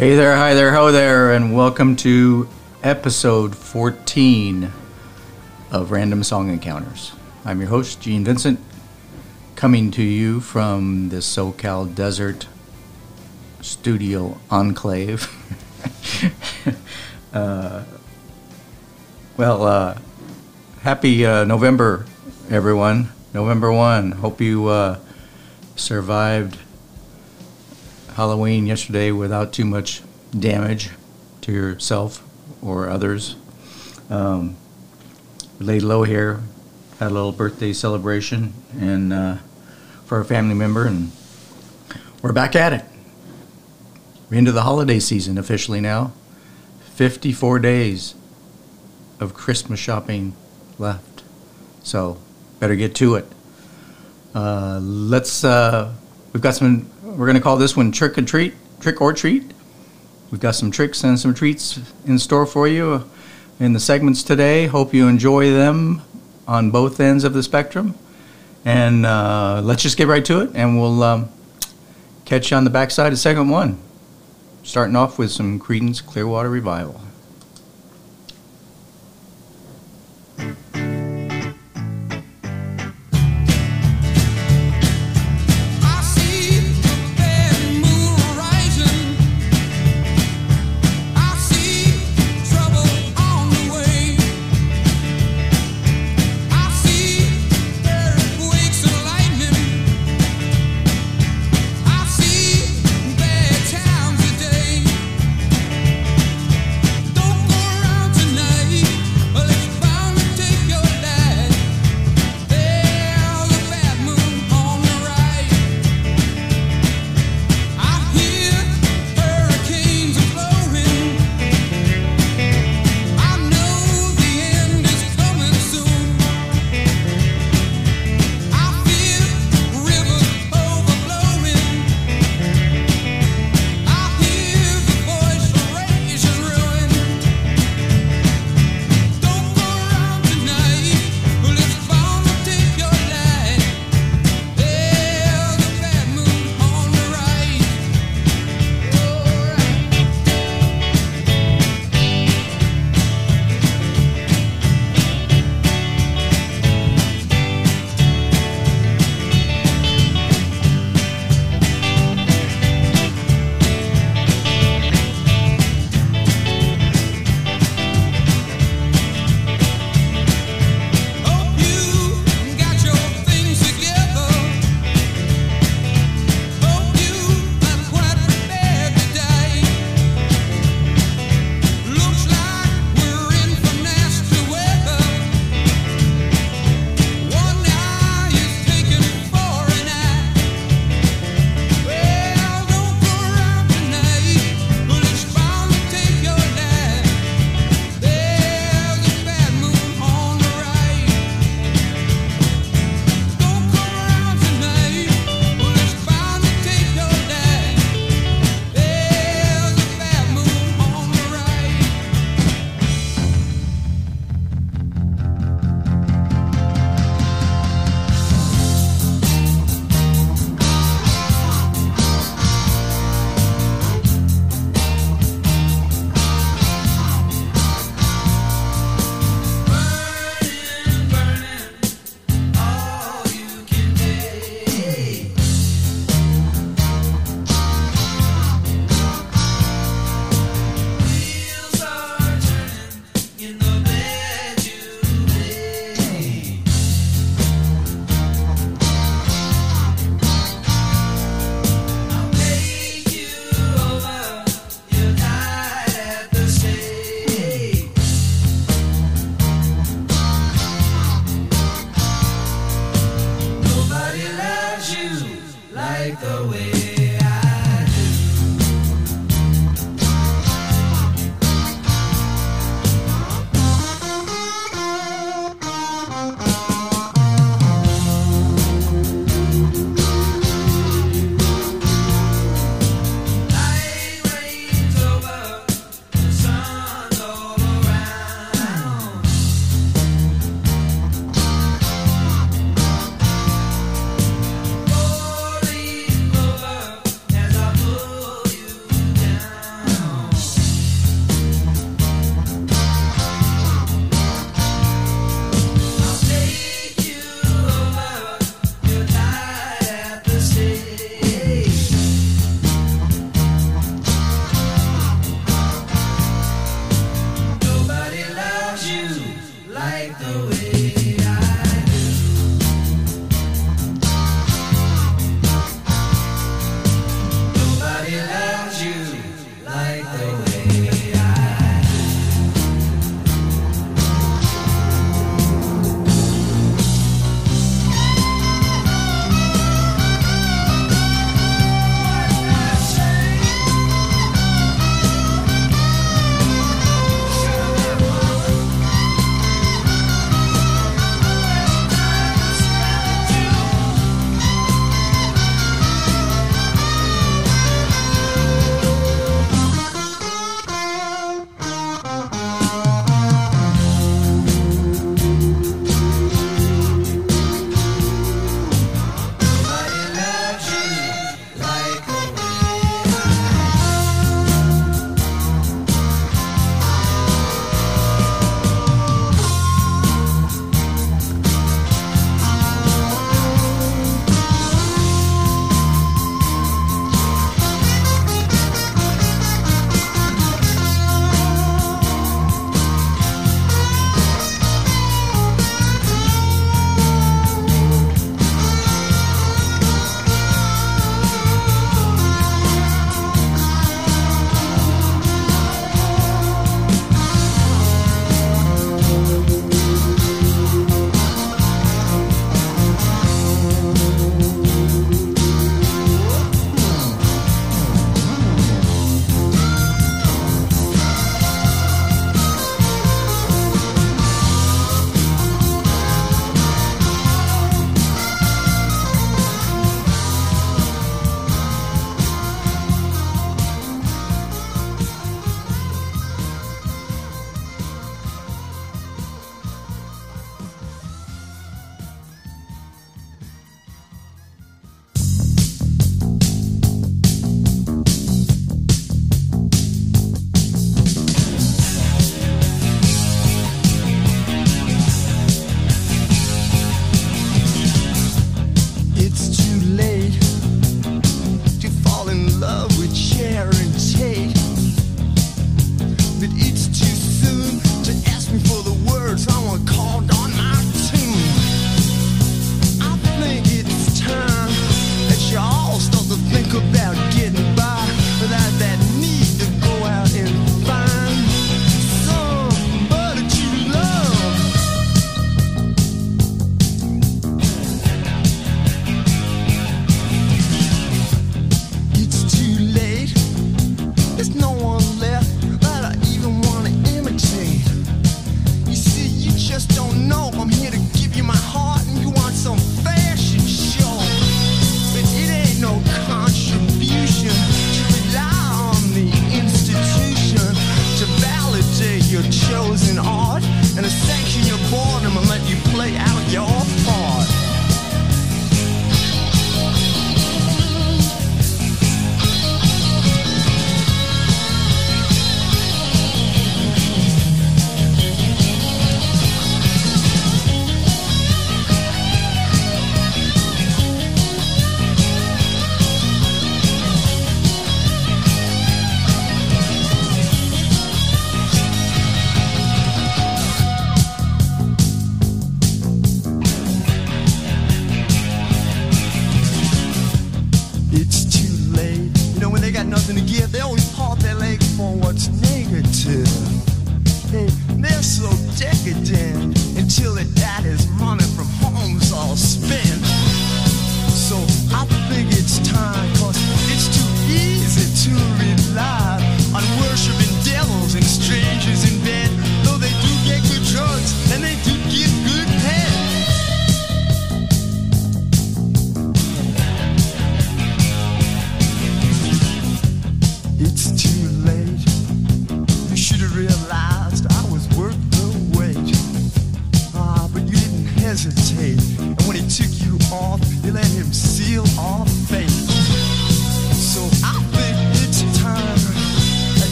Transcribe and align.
Hey 0.00 0.14
there, 0.14 0.34
hi 0.34 0.54
there, 0.54 0.72
ho 0.72 0.90
there, 0.90 1.30
and 1.30 1.54
welcome 1.54 1.94
to 1.96 2.48
episode 2.82 3.54
14 3.54 4.72
of 5.70 5.90
Random 5.90 6.22
Song 6.22 6.48
Encounters. 6.48 7.12
I'm 7.44 7.60
your 7.60 7.68
host, 7.68 8.00
Gene 8.00 8.24
Vincent, 8.24 8.58
coming 9.56 9.90
to 9.90 10.02
you 10.02 10.40
from 10.40 11.10
the 11.10 11.18
SoCal 11.18 11.94
Desert 11.94 12.46
Studio 13.60 14.40
Enclave. 14.50 15.28
uh, 17.34 17.84
well, 19.36 19.62
uh, 19.64 19.98
happy 20.80 21.26
uh, 21.26 21.44
November, 21.44 22.06
everyone. 22.48 23.10
November 23.34 23.70
1. 23.70 24.12
Hope 24.12 24.40
you 24.40 24.66
uh, 24.68 24.98
survived 25.76 26.58
Halloween 28.20 28.66
yesterday 28.66 29.10
without 29.10 29.50
too 29.50 29.64
much 29.64 30.02
damage 30.38 30.90
to 31.40 31.52
yourself 31.52 32.22
or 32.60 32.86
others. 32.86 33.34
Um, 34.10 34.58
laid 35.58 35.80
low 35.80 36.02
here, 36.02 36.42
had 36.98 37.10
a 37.10 37.14
little 37.14 37.32
birthday 37.32 37.72
celebration, 37.72 38.52
and 38.78 39.10
uh, 39.10 39.36
for 40.04 40.20
a 40.20 40.24
family 40.26 40.54
member, 40.54 40.86
and 40.86 41.12
we're 42.20 42.34
back 42.34 42.54
at 42.54 42.74
it. 42.74 42.84
We're 44.28 44.36
into 44.36 44.52
the 44.52 44.64
holiday 44.64 44.98
season 44.98 45.38
officially 45.38 45.80
now. 45.80 46.12
54 46.96 47.58
days 47.60 48.14
of 49.18 49.32
Christmas 49.32 49.80
shopping 49.80 50.34
left, 50.78 51.22
so 51.82 52.18
better 52.58 52.76
get 52.76 52.94
to 52.96 53.14
it. 53.14 53.24
Uh, 54.34 54.78
let's. 54.82 55.42
Uh, 55.42 55.94
we've 56.34 56.42
got 56.42 56.54
some 56.54 56.90
we're 57.16 57.26
going 57.26 57.36
to 57.36 57.42
call 57.42 57.56
this 57.56 57.76
one 57.76 57.90
trick 57.90 58.16
or 58.16 58.22
treat, 58.22 58.54
trick 58.80 59.00
or 59.00 59.12
treat. 59.12 59.52
We've 60.30 60.40
got 60.40 60.54
some 60.54 60.70
tricks 60.70 61.02
and 61.02 61.18
some 61.18 61.34
treats 61.34 61.80
in 62.06 62.18
store 62.18 62.46
for 62.46 62.68
you 62.68 63.10
in 63.58 63.72
the 63.72 63.80
segments 63.80 64.22
today. 64.22 64.66
Hope 64.66 64.94
you 64.94 65.08
enjoy 65.08 65.50
them 65.50 66.02
on 66.46 66.70
both 66.70 67.00
ends 67.00 67.24
of 67.24 67.32
the 67.32 67.42
spectrum. 67.42 67.98
And 68.64 69.04
uh, 69.06 69.60
let's 69.64 69.82
just 69.82 69.96
get 69.96 70.06
right 70.06 70.24
to 70.26 70.40
it, 70.42 70.50
and 70.54 70.80
we'll 70.80 71.02
um, 71.02 71.30
catch 72.26 72.50
you 72.50 72.56
on 72.56 72.64
the 72.64 72.70
backside 72.70 73.12
of 73.12 73.18
segment 73.18 73.50
one. 73.50 73.78
Starting 74.62 74.94
off 74.94 75.18
with 75.18 75.32
some 75.32 75.58
Creedence 75.58 76.04
Clearwater 76.04 76.50
Revival. 76.50 77.00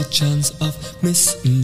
A 0.00 0.08
chance 0.10 0.50
of 0.60 0.74
misinterpretation. 1.02 1.61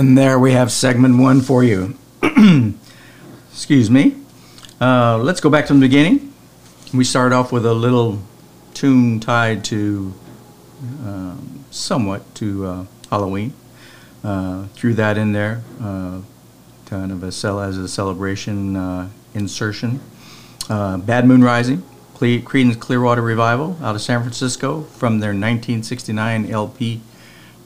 And 0.00 0.16
there 0.16 0.38
we 0.38 0.52
have 0.52 0.72
segment 0.72 1.18
one 1.18 1.42
for 1.42 1.62
you. 1.62 1.94
Excuse 3.52 3.90
me. 3.90 4.16
Uh, 4.80 5.18
let's 5.18 5.42
go 5.42 5.50
back 5.50 5.66
to 5.66 5.74
the 5.74 5.78
beginning. 5.78 6.32
We 6.94 7.04
start 7.04 7.34
off 7.34 7.52
with 7.52 7.66
a 7.66 7.74
little 7.74 8.22
tune 8.72 9.20
tied 9.20 9.62
to 9.64 10.14
um, 11.04 11.66
somewhat 11.70 12.34
to 12.36 12.64
uh, 12.64 12.84
Halloween. 13.10 13.52
Uh, 14.24 14.68
threw 14.68 14.94
that 14.94 15.18
in 15.18 15.32
there, 15.32 15.60
uh, 15.82 16.22
kind 16.86 17.12
of 17.12 17.22
a 17.22 17.30
cel- 17.30 17.60
as 17.60 17.76
a 17.76 17.86
celebration 17.86 18.76
uh, 18.76 19.10
insertion. 19.34 20.00
Uh, 20.70 20.96
Bad 20.96 21.26
Moon 21.26 21.44
Rising, 21.44 21.82
Creedence 22.14 22.80
Clearwater 22.80 23.20
Revival 23.20 23.76
out 23.82 23.94
of 23.96 24.00
San 24.00 24.22
Francisco 24.22 24.80
from 24.80 25.20
their 25.20 25.32
1969 25.32 26.50
LP 26.50 27.02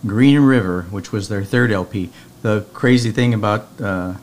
Green 0.06 0.40
River, 0.40 0.82
which 0.90 1.12
was 1.12 1.28
their 1.28 1.44
third 1.44 1.72
LP. 1.72 2.10
The 2.42 2.66
crazy 2.72 3.10
thing 3.10 3.32
about 3.32 3.68
uh, 3.80 4.14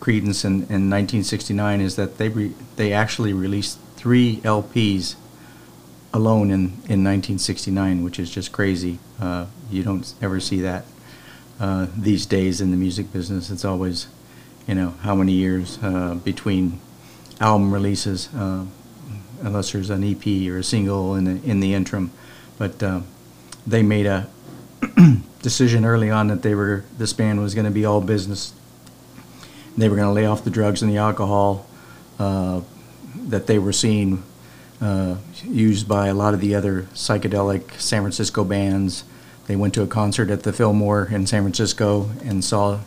Creedence 0.00 0.44
in, 0.44 0.54
in 0.54 0.88
1969 0.88 1.80
is 1.80 1.96
that 1.96 2.16
they 2.18 2.28
re- 2.28 2.54
they 2.76 2.92
actually 2.92 3.32
released 3.32 3.78
three 3.96 4.36
LPs 4.38 5.16
alone 6.12 6.50
in, 6.50 6.64
in 6.88 7.04
1969, 7.04 8.02
which 8.02 8.18
is 8.18 8.30
just 8.30 8.52
crazy. 8.52 8.98
Uh, 9.20 9.46
you 9.70 9.82
don't 9.82 10.14
ever 10.22 10.40
see 10.40 10.60
that 10.60 10.84
uh, 11.60 11.86
these 11.96 12.24
days 12.24 12.60
in 12.60 12.70
the 12.70 12.76
music 12.76 13.12
business. 13.12 13.50
It's 13.50 13.64
always, 13.64 14.06
you 14.66 14.74
know, 14.74 14.90
how 15.02 15.14
many 15.14 15.32
years 15.32 15.78
uh, 15.82 16.14
between 16.14 16.80
album 17.40 17.72
releases, 17.72 18.32
uh, 18.34 18.64
unless 19.42 19.72
there's 19.72 19.90
an 19.90 20.04
EP 20.04 20.26
or 20.50 20.58
a 20.58 20.64
single 20.64 21.14
in 21.14 21.24
the 21.24 21.50
in 21.50 21.60
the 21.60 21.74
interim. 21.74 22.12
But 22.58 22.82
uh, 22.82 23.00
they 23.66 23.82
made 23.82 24.06
a 24.06 24.28
decision 25.46 25.84
early 25.84 26.10
on 26.10 26.26
that 26.26 26.42
they 26.42 26.56
were 26.56 26.82
this 26.98 27.12
band 27.12 27.40
was 27.40 27.54
going 27.54 27.66
to 27.66 27.70
be 27.70 27.84
all 27.84 28.00
business. 28.00 28.52
They 29.76 29.88
were 29.88 29.94
going 29.94 30.08
to 30.08 30.12
lay 30.12 30.26
off 30.26 30.42
the 30.42 30.50
drugs 30.50 30.82
and 30.82 30.90
the 30.90 30.96
alcohol 30.96 31.68
uh, 32.18 32.62
that 33.28 33.46
they 33.46 33.56
were 33.60 33.72
seeing 33.72 34.24
uh, 34.80 35.14
used 35.44 35.86
by 35.86 36.08
a 36.08 36.14
lot 36.14 36.34
of 36.34 36.40
the 36.40 36.56
other 36.56 36.88
psychedelic 36.94 37.78
San 37.78 38.02
Francisco 38.02 38.42
bands. 38.42 39.04
They 39.46 39.54
went 39.54 39.72
to 39.74 39.82
a 39.82 39.86
concert 39.86 40.30
at 40.30 40.42
the 40.42 40.52
Fillmore 40.52 41.06
in 41.12 41.28
San 41.28 41.42
Francisco 41.42 42.10
and 42.24 42.44
saw 42.44 42.80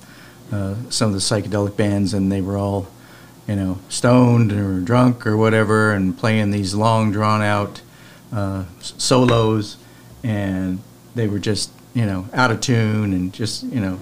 uh, 0.52 0.76
some 0.90 1.08
of 1.08 1.14
the 1.14 1.20
psychedelic 1.20 1.78
bands, 1.78 2.14
and 2.14 2.30
they 2.30 2.42
were 2.42 2.58
all, 2.58 2.88
you 3.48 3.56
know, 3.56 3.80
stoned 3.88 4.52
or 4.52 4.82
drunk 4.82 5.26
or 5.26 5.38
whatever, 5.38 5.94
and 5.94 6.18
playing 6.18 6.52
these 6.52 6.76
long, 6.76 7.14
drawn-out 7.14 7.82
uh, 8.34 8.66
solos, 8.82 9.78
and 10.26 10.80
they 11.16 11.30
were 11.30 11.40
just, 11.40 11.72
you 11.94 12.06
know, 12.06 12.28
out 12.34 12.52
of 12.52 12.62
tune 12.62 13.14
and 13.14 13.34
just, 13.34 13.64
you 13.64 13.80
know, 13.80 14.00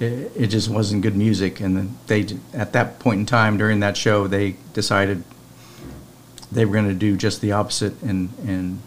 it, 0.00 0.32
it 0.36 0.46
just 0.48 0.68
wasn't 0.68 1.02
good 1.02 1.16
music. 1.16 1.60
And 1.60 1.76
then 1.76 1.98
they, 2.06 2.26
at 2.54 2.72
that 2.72 2.98
point 2.98 3.20
in 3.20 3.26
time 3.26 3.56
during 3.58 3.80
that 3.80 3.96
show, 3.96 4.26
they 4.26 4.56
decided 4.72 5.24
they 6.50 6.64
were 6.64 6.72
going 6.72 6.88
to 6.88 6.94
do 6.94 7.16
just 7.16 7.40
the 7.40 7.52
opposite 7.52 8.00
and, 8.02 8.30
and 8.46 8.80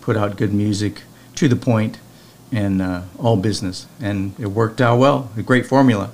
put 0.00 0.16
out 0.16 0.36
good 0.36 0.52
music 0.52 1.02
to 1.36 1.48
the 1.48 1.56
point 1.56 1.98
and 2.52 2.82
uh, 2.82 3.02
all 3.18 3.36
business. 3.36 3.86
And 4.00 4.34
it 4.38 4.46
worked 4.46 4.80
out 4.80 4.98
well, 4.98 5.30
a 5.36 5.42
great 5.42 5.66
formula 5.66 6.10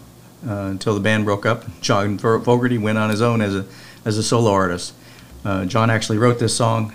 uh, 0.46 0.68
until 0.70 0.94
the 0.94 1.00
band 1.00 1.24
broke 1.24 1.46
up. 1.46 1.64
John 1.80 2.18
Fogerty 2.18 2.78
went 2.78 2.98
on 2.98 3.10
his 3.10 3.22
own 3.22 3.40
as 3.40 3.54
a, 3.54 3.64
as 4.04 4.18
a 4.18 4.22
solo 4.22 4.50
artist. 4.52 4.94
Uh, 5.44 5.64
John 5.64 5.90
actually 5.90 6.18
wrote 6.18 6.38
this 6.38 6.56
song 6.56 6.92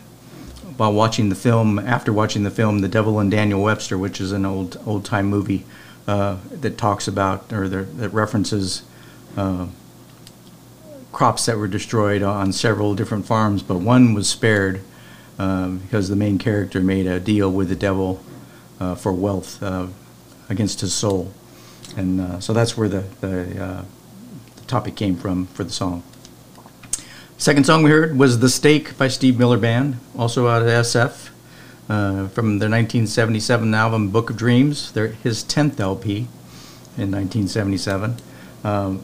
while 0.80 0.94
watching 0.94 1.28
the 1.28 1.36
film, 1.36 1.78
after 1.78 2.14
watching 2.14 2.44
the 2.44 2.50
film 2.50 2.80
The 2.80 2.88
Devil 2.88 3.20
and 3.20 3.30
Daniel 3.30 3.62
Webster, 3.62 3.98
which 3.98 4.22
is 4.22 4.32
an 4.32 4.46
old 4.46 4.80
old 4.86 5.04
time 5.04 5.26
movie 5.26 5.66
uh, 6.08 6.38
that 6.52 6.78
talks 6.78 7.06
about 7.06 7.52
or 7.52 7.68
that 7.68 7.98
that 7.98 8.10
references 8.12 8.84
uh, 9.36 9.68
crops 11.12 11.46
that 11.48 11.58
were 11.58 11.68
destroyed 11.68 12.24
on 12.24 12.54
several 12.54 12.96
different 12.96 13.26
farms, 13.26 13.62
but 13.62 13.80
one 13.80 14.14
was 14.14 14.30
spared 14.30 14.80
um, 15.38 15.80
because 15.80 16.08
the 16.08 16.16
main 16.16 16.38
character 16.38 16.80
made 16.80 17.08
a 17.08 17.20
deal 17.20 17.52
with 17.52 17.68
the 17.68 17.76
devil 17.76 18.24
uh, 18.80 18.96
for 18.96 19.12
wealth 19.12 19.62
uh, 19.62 19.88
against 20.48 20.80
his 20.80 20.94
soul, 20.94 21.34
and 21.98 22.22
uh, 22.22 22.40
so 22.40 22.54
that's 22.54 22.78
where 22.78 22.88
the 22.88 23.04
the, 23.20 23.62
uh, 23.62 23.84
the 24.56 24.66
topic 24.68 24.96
came 24.96 25.18
from 25.18 25.48
for 25.48 25.66
the 25.66 25.74
song. 25.74 26.04
Second 27.40 27.66
song 27.66 27.84
we 27.84 27.90
heard 27.90 28.18
was 28.18 28.40
"The 28.40 28.50
Stake" 28.50 28.98
by 28.98 29.08
Steve 29.08 29.40
Miller 29.40 29.58
Band, 29.58 29.96
also 30.18 30.50
out 30.50 30.62
of 30.62 30.68
SF, 30.68 31.30
uh, 31.88 32.28
from 32.28 32.60
their 32.60 32.68
1977 32.68 33.74
album 33.74 34.10
"Book 34.10 34.30
of 34.30 34.36
Dreams," 34.36 34.92
their 34.92 35.08
his 35.08 35.46
10th 35.46 35.80
LP 35.80 36.28
in 36.98 37.10
1977. 37.12 38.18
Um, 38.66 39.02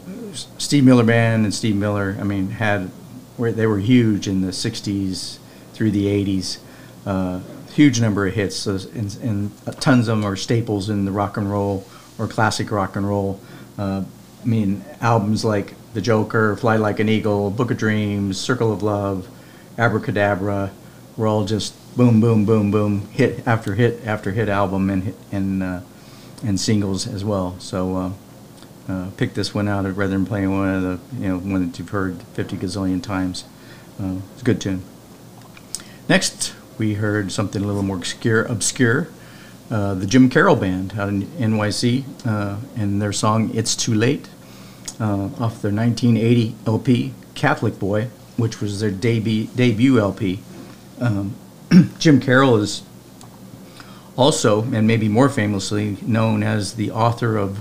Steve 0.58 0.84
Miller 0.84 1.06
Band 1.06 1.46
and 1.46 1.54
Steve 1.54 1.78
Miller, 1.78 2.18
I 2.20 2.26
mean, 2.26 2.50
had 2.50 2.92
where 3.38 3.54
they 3.54 3.66
were 3.66 3.80
huge 3.80 4.28
in 4.28 4.42
the 4.42 4.52
60s 4.52 5.38
through 5.72 5.92
the 5.92 6.08
80s. 6.08 6.58
Uh, 7.06 7.40
huge 7.72 8.02
number 8.02 8.28
of 8.28 8.34
hits, 8.34 8.58
so, 8.58 8.78
and, 8.94 9.18
and 9.24 9.52
tons 9.80 10.10
of 10.10 10.18
them 10.18 10.26
are 10.26 10.36
staples 10.36 10.90
in 10.90 11.06
the 11.06 11.12
rock 11.14 11.38
and 11.38 11.50
roll 11.50 11.88
or 12.20 12.28
classic 12.28 12.70
rock 12.70 12.98
and 12.98 13.08
roll. 13.08 13.40
Uh, 13.78 14.04
I 14.44 14.46
mean, 14.46 14.84
albums 15.00 15.46
like 15.46 15.74
The 15.96 16.02
Joker, 16.02 16.58
Fly 16.58 16.76
Like 16.76 17.00
an 17.00 17.08
Eagle, 17.08 17.50
Book 17.50 17.72
of 17.72 17.78
Dreams, 17.78 18.38
Circle 18.38 18.74
of 18.74 18.84
Love, 18.84 19.30
Abracadabra 19.78 20.72
were 21.16 21.26
all 21.26 21.46
just 21.46 21.74
boom, 21.96 22.20
boom, 22.20 22.46
boom, 22.46 22.70
boom, 22.70 23.08
hit 23.14 23.48
after 23.48 23.76
hit 23.76 24.06
after 24.06 24.34
hit 24.34 24.50
album 24.50 24.90
and 24.90 25.16
and 25.32 25.64
uh, 25.64 25.80
and 26.44 26.60
singles 26.60 27.08
as 27.08 27.24
well. 27.24 27.56
So 27.60 27.96
uh, 27.96 28.12
uh, 28.92 29.10
pick 29.16 29.36
this 29.36 29.54
one 29.54 29.70
out 29.70 29.86
rather 29.86 30.12
than 30.12 30.26
playing 30.26 30.52
one 30.52 30.76
of 30.76 30.82
the 30.84 31.00
you 31.18 31.30
know 31.30 31.38
one 31.38 31.66
that 31.66 31.80
you've 31.80 31.88
heard 31.88 32.22
50 32.34 32.58
gazillion 32.58 33.02
times. 33.02 33.46
Uh, 33.98 34.16
it's 34.34 34.42
a 34.42 34.46
good 34.46 34.60
tune. 34.60 34.84
Next, 36.10 36.54
we 36.78 36.96
heard 36.96 37.32
something 37.32 37.64
a 37.64 37.66
little 37.66 37.84
more 37.84 37.96
obscure. 37.96 38.44
obscure. 38.44 39.08
Uh, 39.72 39.94
the 39.94 40.06
Jim 40.06 40.30
Carroll 40.30 40.58
Band 40.58 41.00
out 41.00 41.08
in 41.08 41.24
NYC 41.24 42.04
uh, 42.28 42.58
and 42.76 43.02
their 43.02 43.14
song 43.14 43.50
"It's 43.56 43.78
Too 43.78 43.94
Late" 43.94 44.28
uh, 45.00 45.26
off 45.40 45.62
their 45.62 45.72
1980 45.72 46.56
LP 46.66 47.14
"Catholic 47.34 47.80
Boy," 47.80 48.10
which 48.38 48.62
was 48.62 48.80
their 48.80 48.92
debut 48.92 49.46
debut 49.56 50.00
LP. 50.00 50.40
Um, 51.00 51.36
Jim 52.00 52.20
Carroll 52.20 52.58
is 52.58 52.84
also, 54.18 54.64
and 54.64 54.88
maybe 54.88 55.10
more 55.10 55.30
famously, 55.30 55.98
known 56.02 56.44
as 56.44 56.76
the 56.76 56.92
author 56.92 57.38
of 57.38 57.60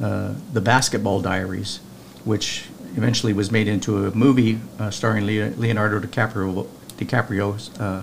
uh, 0.00 0.34
the 0.52 0.60
Basketball 0.60 1.20
Diaries, 1.20 1.80
which 2.24 2.68
eventually 2.96 3.32
was 3.32 3.50
made 3.50 3.66
into 3.68 4.06
a 4.06 4.14
movie 4.14 4.60
uh, 4.78 4.90
starring 4.90 5.26
Leo- 5.26 5.50
Leonardo 5.56 5.98
DiCaprio, 5.98 6.68
DiCaprio 6.96 7.80
uh, 7.80 8.02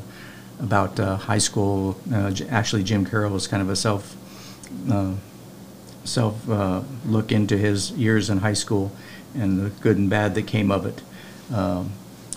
about 0.59 0.99
uh, 0.99 1.15
high 1.15 1.37
school. 1.37 1.97
Uh, 2.11 2.33
actually, 2.49 2.83
Jim 2.83 3.05
Carroll 3.05 3.31
was 3.31 3.47
kind 3.47 3.61
of 3.61 3.69
a 3.69 3.75
self 3.75 4.15
self 6.05 6.49
uh, 6.49 6.81
look 7.05 7.31
into 7.31 7.57
his 7.57 7.91
years 7.91 8.29
in 8.29 8.37
high 8.37 8.53
school 8.53 8.91
and 9.35 9.59
the 9.59 9.69
good 9.81 9.97
and 9.97 10.09
bad 10.09 10.35
that 10.35 10.47
came 10.47 10.71
of 10.71 10.85
it. 10.85 11.01
Um, 11.53 11.91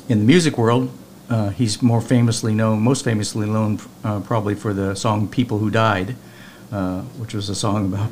in 0.08 0.18
the 0.18 0.24
music 0.24 0.58
world, 0.58 0.90
uh, 1.30 1.50
he's 1.50 1.82
more 1.82 2.00
famously 2.00 2.54
known, 2.54 2.80
most 2.80 3.04
famously 3.04 3.48
known 3.48 3.78
uh, 4.02 4.20
probably 4.20 4.54
for 4.54 4.72
the 4.72 4.94
song 4.94 5.28
"People 5.28 5.58
Who 5.58 5.70
Died," 5.70 6.16
uh, 6.72 7.02
which 7.20 7.34
was 7.34 7.48
a 7.48 7.54
song 7.54 7.92
about 7.92 8.10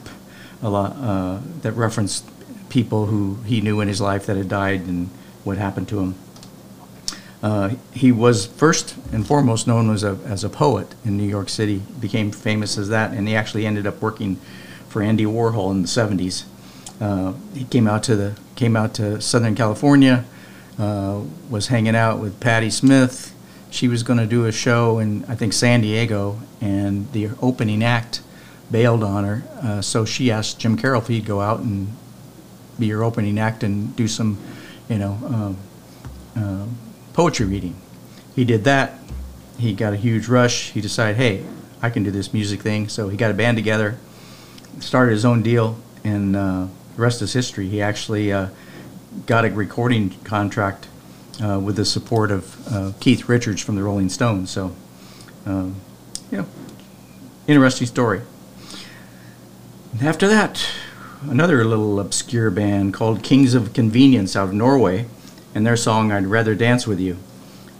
a 0.62 0.68
lot 0.68 0.92
uh, 0.96 1.40
that 1.62 1.72
referenced 1.72 2.24
people 2.68 3.06
who 3.06 3.38
he 3.44 3.60
knew 3.60 3.80
in 3.80 3.88
his 3.88 4.00
life 4.00 4.26
that 4.26 4.36
had 4.36 4.48
died 4.48 4.80
and 4.82 5.08
what 5.44 5.56
happened 5.56 5.88
to 5.88 6.00
him. 6.00 6.14
Uh, 7.42 7.70
he 7.92 8.10
was 8.10 8.46
first 8.46 8.96
and 9.12 9.26
foremost 9.26 9.66
known 9.66 9.90
as 9.90 10.02
a, 10.02 10.18
as 10.24 10.42
a 10.42 10.48
poet 10.48 10.94
in 11.04 11.16
New 11.16 11.28
York 11.28 11.48
City, 11.48 11.82
became 12.00 12.32
famous 12.32 12.76
as 12.76 12.88
that, 12.88 13.12
and 13.12 13.28
he 13.28 13.36
actually 13.36 13.66
ended 13.66 13.86
up 13.86 14.02
working 14.02 14.38
for 14.96 15.02
Andy 15.02 15.26
Warhol 15.26 15.72
in 15.72 15.82
the 15.82 15.88
70s. 15.88 16.44
Uh, 17.02 17.34
he 17.52 17.64
came 17.64 17.86
out 17.86 18.02
to 18.04 18.16
the 18.16 18.34
came 18.54 18.74
out 18.74 18.94
to 18.94 19.20
Southern 19.20 19.54
California, 19.54 20.24
uh, 20.78 21.20
was 21.50 21.66
hanging 21.66 21.94
out 21.94 22.18
with 22.18 22.40
Patti 22.40 22.70
Smith. 22.70 23.34
She 23.68 23.88
was 23.88 24.02
going 24.02 24.18
to 24.18 24.26
do 24.26 24.46
a 24.46 24.52
show 24.52 24.98
in 24.98 25.22
I 25.26 25.34
think 25.34 25.52
San 25.52 25.82
Diego, 25.82 26.40
and 26.62 27.12
the 27.12 27.28
opening 27.42 27.84
act 27.84 28.22
bailed 28.70 29.04
on 29.04 29.24
her. 29.24 29.42
Uh, 29.62 29.82
so 29.82 30.06
she 30.06 30.30
asked 30.30 30.60
Jim 30.60 30.78
Carroll 30.78 31.02
if 31.02 31.08
he'd 31.08 31.26
go 31.26 31.42
out 31.42 31.60
and 31.60 31.88
be 32.78 32.86
your 32.86 33.04
opening 33.04 33.38
act 33.38 33.62
and 33.62 33.94
do 33.96 34.08
some, 34.08 34.38
you 34.88 34.96
know, 34.96 35.18
um, 35.26 35.56
um, 36.36 36.78
poetry 37.12 37.44
reading. 37.44 37.76
He 38.34 38.46
did 38.46 38.64
that. 38.64 38.98
He 39.58 39.74
got 39.74 39.92
a 39.92 39.96
huge 39.96 40.26
rush. 40.26 40.70
He 40.70 40.80
decided, 40.80 41.18
hey, 41.18 41.44
I 41.82 41.90
can 41.90 42.02
do 42.02 42.10
this 42.10 42.32
music 42.32 42.62
thing. 42.62 42.88
So 42.88 43.10
he 43.10 43.18
got 43.18 43.30
a 43.30 43.34
band 43.34 43.58
together, 43.58 43.98
started 44.80 45.12
his 45.12 45.24
own 45.24 45.42
deal, 45.42 45.78
and 46.04 46.36
uh, 46.36 46.66
the 46.94 47.02
rest 47.02 47.22
is 47.22 47.32
history. 47.32 47.68
He 47.68 47.82
actually 47.82 48.32
uh, 48.32 48.48
got 49.26 49.44
a 49.44 49.50
recording 49.50 50.10
contract 50.24 50.88
uh, 51.42 51.60
with 51.60 51.76
the 51.76 51.84
support 51.84 52.30
of 52.30 52.96
Keith 53.00 53.28
Richards 53.28 53.60
from 53.62 53.76
the 53.76 53.82
Rolling 53.82 54.08
Stones. 54.08 54.50
So, 54.50 54.74
um, 55.44 55.76
know, 56.30 56.46
interesting 57.46 57.86
story. 57.86 58.22
And 59.92 60.02
after 60.02 60.28
that, 60.28 60.66
another 61.22 61.64
little 61.64 61.98
obscure 62.00 62.50
band 62.50 62.94
called 62.94 63.22
Kings 63.22 63.54
of 63.54 63.72
Convenience 63.72 64.36
out 64.36 64.48
of 64.48 64.54
Norway 64.54 65.06
and 65.54 65.66
their 65.66 65.76
song 65.76 66.12
I'd 66.12 66.26
Rather 66.26 66.54
Dance 66.54 66.86
With 66.86 67.00
You 67.00 67.16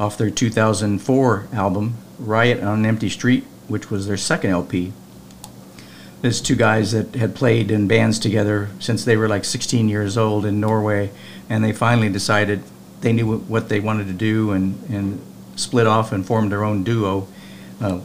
off 0.01 0.17
their 0.17 0.31
2004 0.31 1.49
album 1.53 1.97
Riot 2.19 2.63
on 2.63 2.81
an 2.81 2.87
Empty 2.87 3.11
Street, 3.11 3.45
which 3.69 3.91
was 3.91 4.07
their 4.07 4.17
second 4.17 4.51
LP. 4.51 4.93
There's 6.23 6.41
two 6.41 6.57
guys 6.57 6.93
that 6.93 7.15
had 7.15 7.35
played 7.35 7.71
in 7.71 7.89
bands 7.89 8.19
together 8.19 8.71
since 8.79 9.05
they 9.05 9.17
were 9.17 9.29
like 9.29 9.45
16 9.45 9.89
years 9.89 10.17
old 10.17 10.45
in 10.47 10.61
Norway, 10.61 11.11
and 11.49 11.63
they 11.63 11.73
finally 11.73 12.09
decided 12.09 12.63
they 13.01 13.13
knew 13.13 13.37
what 13.39 13.69
they 13.69 13.81
wanted 13.81 14.07
to 14.07 14.13
do 14.13 14.53
and, 14.53 14.83
and 14.89 15.21
split 15.57 15.87
off 15.87 16.13
and 16.13 16.27
formed 16.27 16.51
their 16.51 16.65
own 16.65 16.83
duo 16.85 17.29
uh, 17.81 18.01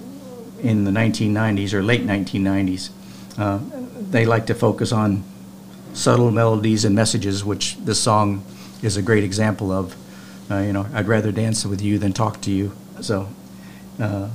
in 0.62 0.84
the 0.84 0.92
1990s 0.92 1.74
or 1.74 1.82
late 1.82 2.06
1990s. 2.06 2.90
Uh, 3.38 3.60
they 4.10 4.26
like 4.26 4.46
to 4.48 4.54
focus 4.54 4.92
on 4.92 5.24
subtle 5.94 6.32
melodies 6.32 6.86
and 6.86 6.96
messages, 6.96 7.44
which 7.44 7.78
this 7.78 8.00
song 8.00 8.44
is 8.82 8.98
a 8.98 9.02
great 9.02 9.24
example 9.24 9.72
of. 9.72 9.96
Uh, 10.50 10.60
you 10.60 10.74
know, 10.74 10.86
I'd 10.94 11.08
rather 11.08 11.32
dance 11.32 11.66
with 11.66 11.82
you 11.82 11.98
than 11.98 12.12
talk 12.12 12.42
to 12.42 12.52
you. 12.52 12.74
So, 13.00 13.30
uh, 14.00 14.28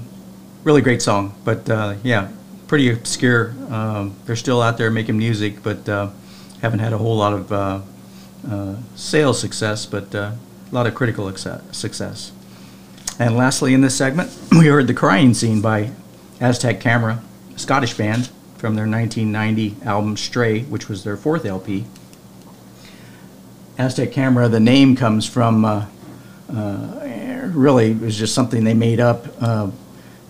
really 0.64 0.80
great 0.80 1.02
song. 1.02 1.34
But 1.44 1.68
uh, 1.68 1.96
yeah, 2.02 2.28
pretty 2.66 2.90
obscure. 2.90 3.54
Um, 3.70 4.14
they're 4.24 4.36
still 4.36 4.60
out 4.60 4.78
there 4.78 4.90
making 4.90 5.16
music, 5.18 5.62
but 5.62 5.88
uh, 5.88 6.10
haven't 6.62 6.80
had 6.80 6.92
a 6.92 6.98
whole 6.98 7.16
lot 7.16 7.32
of 7.32 7.52
uh, 7.52 7.80
uh, 8.48 8.76
sales 8.94 9.40
success, 9.40 9.86
but 9.86 10.14
uh, 10.14 10.32
a 10.70 10.74
lot 10.74 10.86
of 10.86 10.94
critical 10.94 11.32
success. 11.36 12.32
And 13.18 13.36
lastly, 13.36 13.72
in 13.72 13.80
this 13.80 13.96
segment, 13.96 14.36
we 14.52 14.66
heard 14.66 14.86
The 14.86 14.94
Crying 14.94 15.34
Scene 15.34 15.60
by 15.60 15.90
Aztec 16.40 16.80
Camera, 16.80 17.22
a 17.54 17.58
Scottish 17.58 17.94
band 17.94 18.30
from 18.58 18.74
their 18.74 18.86
1990 18.86 19.86
album 19.86 20.16
Stray, 20.16 20.62
which 20.62 20.88
was 20.88 21.04
their 21.04 21.16
fourth 21.16 21.44
LP. 21.44 21.84
Aztec 23.78 24.12
Camera, 24.12 24.48
the 24.48 24.60
name 24.60 24.96
comes 24.96 25.26
from, 25.26 25.64
uh, 25.64 25.86
uh, 26.52 27.48
really, 27.52 27.92
it 27.92 28.00
was 28.00 28.18
just 28.18 28.34
something 28.34 28.64
they 28.64 28.74
made 28.74 29.00
up. 29.00 29.26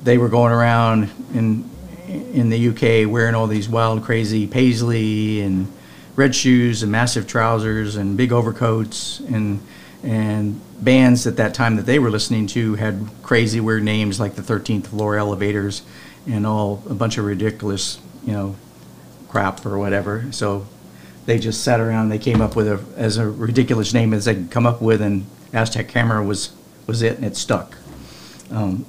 They 0.02 0.18
were 0.18 0.28
going 0.28 0.52
around 0.52 1.10
in, 1.34 1.68
in 2.08 2.50
the 2.50 2.68
UK 2.68 3.10
wearing 3.10 3.34
all 3.34 3.46
these 3.46 3.68
wild, 3.68 4.02
crazy 4.02 4.46
paisley 4.46 5.40
and 5.40 5.72
red 6.14 6.34
shoes 6.34 6.82
and 6.82 6.90
massive 6.90 7.26
trousers 7.26 7.96
and 7.96 8.16
big 8.16 8.32
overcoats 8.32 9.20
and 9.20 9.60
and 10.02 10.60
bands 10.80 11.26
at 11.26 11.36
that 11.36 11.54
time 11.54 11.76
that 11.76 11.86
they 11.86 11.98
were 11.98 12.10
listening 12.10 12.46
to 12.46 12.74
had 12.74 13.08
crazy 13.22 13.60
weird 13.60 13.82
names 13.82 14.20
like 14.20 14.34
the 14.34 14.42
13th 14.42 14.88
floor 14.88 15.16
elevators 15.16 15.82
and 16.26 16.46
all 16.46 16.82
a 16.88 16.94
bunch 16.94 17.18
of 17.18 17.24
ridiculous 17.24 17.98
you 18.24 18.32
know 18.32 18.56
crap 19.28 19.64
or 19.66 19.78
whatever. 19.78 20.26
So 20.30 20.66
they 21.26 21.38
just 21.38 21.62
sat 21.62 21.80
around 21.80 22.08
they 22.08 22.18
came 22.18 22.40
up 22.40 22.56
with 22.56 22.68
a 22.68 22.80
as 22.96 23.16
a 23.18 23.28
ridiculous 23.28 23.92
name 23.92 24.14
as 24.14 24.24
they 24.24 24.34
could 24.34 24.50
come 24.50 24.66
up 24.66 24.80
with 24.80 25.02
and 25.02 25.26
aztec 25.52 25.88
camera 25.88 26.22
was 26.22 26.52
was 26.86 27.02
it 27.02 27.16
and 27.16 27.24
it 27.24 27.36
stuck. 27.36 27.76
Um, 28.50 28.86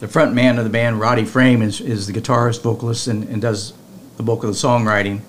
the 0.00 0.08
front 0.08 0.34
man 0.34 0.58
of 0.58 0.64
the 0.64 0.70
band 0.70 0.98
roddy 0.98 1.24
frame 1.24 1.62
is, 1.62 1.80
is 1.80 2.06
the 2.06 2.12
guitarist 2.12 2.62
vocalist 2.62 3.06
and, 3.06 3.24
and 3.28 3.40
does 3.40 3.72
the 4.16 4.22
bulk 4.22 4.42
of 4.42 4.50
the 4.50 4.56
songwriting 4.56 5.20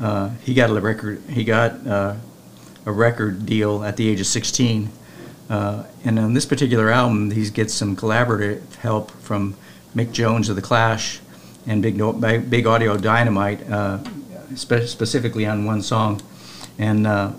uh, 0.00 0.30
he 0.42 0.54
got 0.54 0.70
a 0.70 0.80
record 0.80 1.20
he 1.28 1.44
got 1.44 1.86
uh, 1.86 2.14
a 2.86 2.92
record 2.92 3.46
deal 3.46 3.84
at 3.84 3.96
the 3.96 4.08
age 4.08 4.20
of 4.20 4.26
16. 4.26 4.90
Uh, 5.48 5.84
and 6.04 6.18
on 6.18 6.34
this 6.34 6.46
particular 6.46 6.90
album, 6.90 7.30
he 7.30 7.48
gets 7.50 7.74
some 7.74 7.96
collaborative 7.96 8.74
help 8.76 9.10
from 9.22 9.54
Mick 9.94 10.12
Jones 10.12 10.48
of 10.48 10.56
The 10.56 10.62
Clash 10.62 11.20
and 11.66 11.82
Big, 11.82 11.96
No- 11.96 12.12
Big 12.12 12.66
Audio 12.66 12.96
Dynamite, 12.96 13.68
uh, 13.70 13.98
spe- 14.54 14.86
specifically 14.86 15.46
on 15.46 15.64
one 15.64 15.82
song. 15.82 16.20
And 16.78 17.06
uh, 17.06 17.32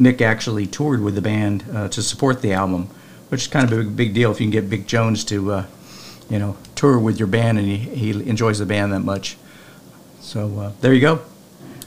Mick 0.00 0.20
actually 0.20 0.66
toured 0.66 1.02
with 1.02 1.14
the 1.14 1.22
band 1.22 1.64
uh, 1.72 1.88
to 1.88 2.02
support 2.02 2.40
the 2.40 2.52
album, 2.52 2.88
which 3.28 3.42
is 3.42 3.48
kind 3.48 3.64
of 3.64 3.72
a 3.72 3.82
big, 3.82 3.96
big 3.96 4.14
deal 4.14 4.30
if 4.30 4.40
you 4.40 4.46
can 4.46 4.50
get 4.50 4.70
Big 4.70 4.86
Jones 4.86 5.24
to, 5.24 5.52
uh, 5.52 5.66
you 6.28 6.38
know, 6.38 6.56
tour 6.74 6.98
with 6.98 7.18
your 7.18 7.28
band 7.28 7.58
and 7.58 7.66
he, 7.66 7.76
he 7.76 8.10
enjoys 8.28 8.58
the 8.58 8.66
band 8.66 8.92
that 8.92 9.00
much. 9.00 9.36
So 10.20 10.58
uh, 10.58 10.72
there 10.80 10.92
you 10.92 11.00
go. 11.00 11.20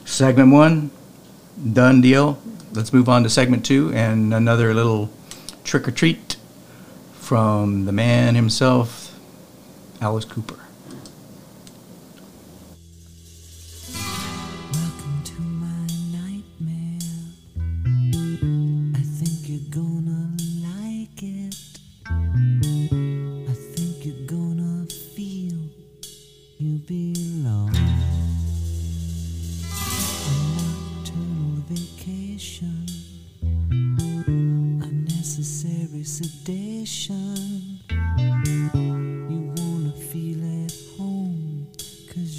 Segment 0.05 0.51
one, 0.51 0.91
done 1.73 2.01
deal. 2.01 2.41
Let's 2.73 2.93
move 2.93 3.09
on 3.09 3.23
to 3.23 3.29
segment 3.29 3.65
two 3.65 3.91
and 3.93 4.33
another 4.33 4.73
little 4.73 5.09
trick 5.63 5.87
or 5.87 5.91
treat 5.91 6.37
from 7.13 7.85
the 7.85 7.91
man 7.91 8.35
himself, 8.35 9.19
Alice 10.01 10.25
Cooper. 10.25 10.60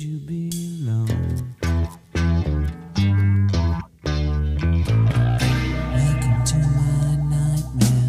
You 0.02 0.18
belong. 0.18 1.06
Welcome 5.94 6.44
to 6.44 6.58
my 6.78 7.14
nightmare. 7.30 8.06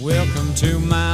Welcome 0.00 0.54
to 0.54 0.78
my 0.80 1.07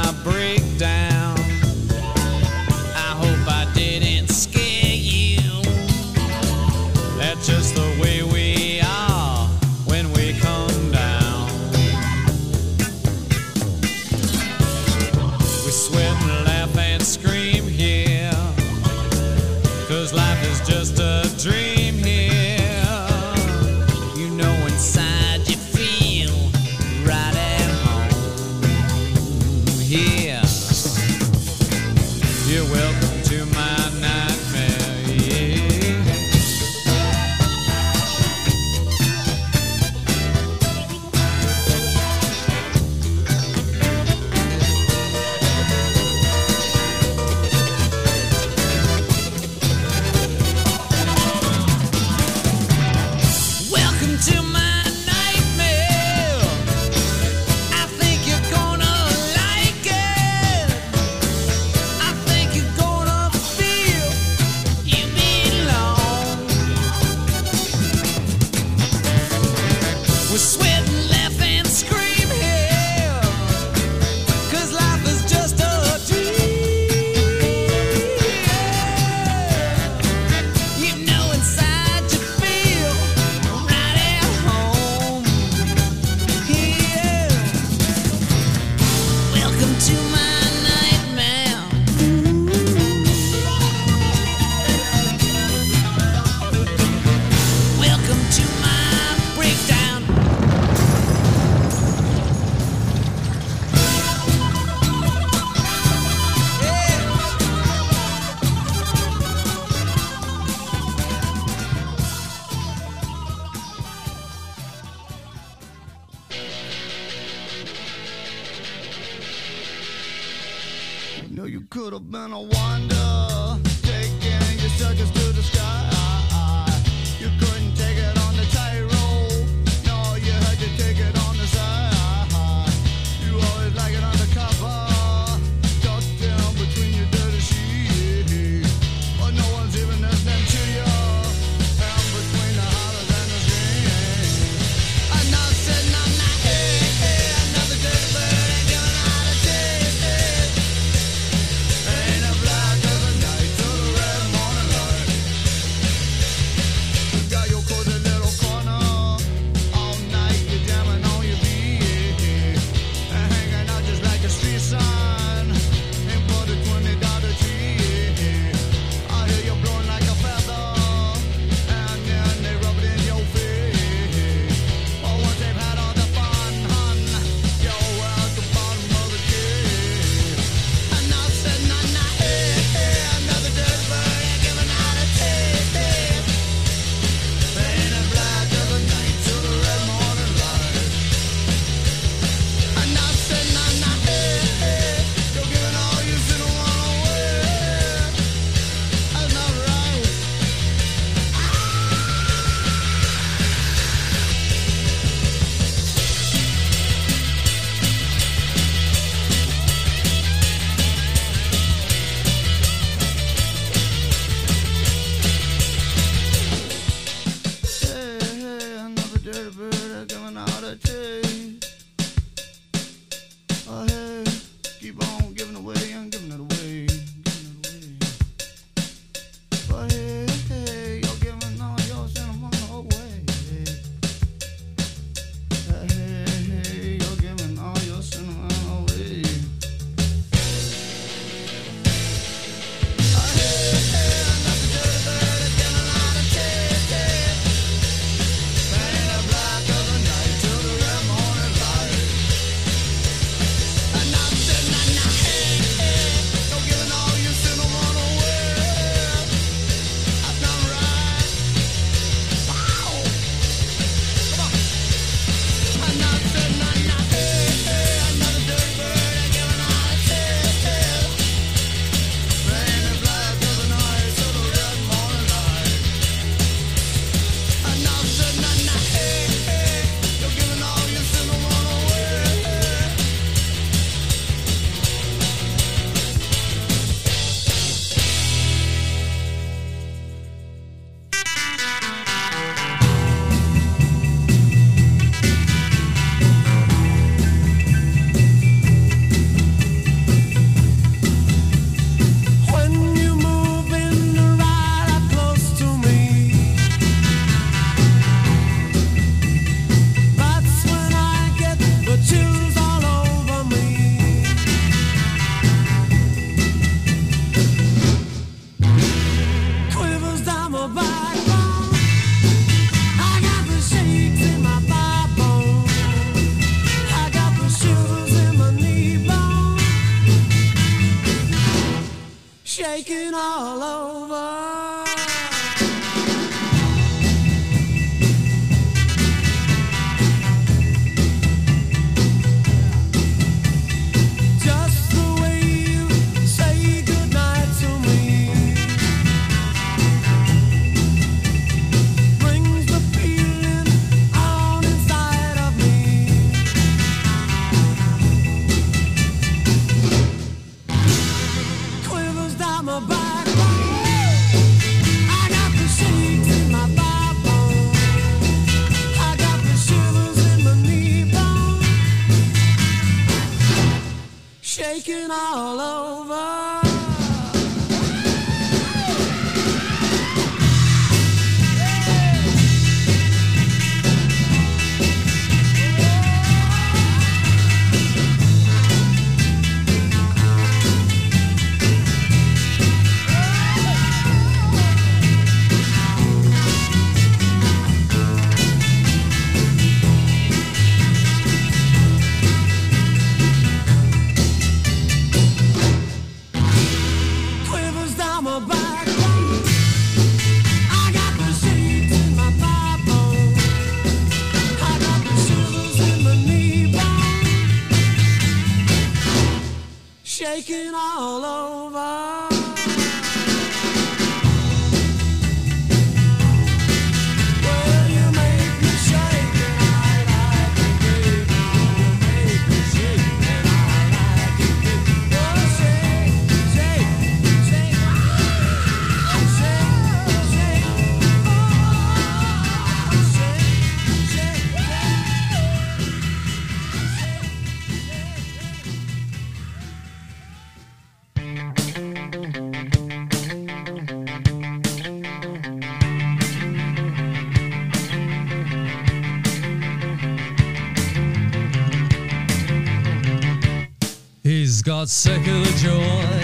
got 464.85 465.25
the 465.25 465.53
joy. 465.57 466.14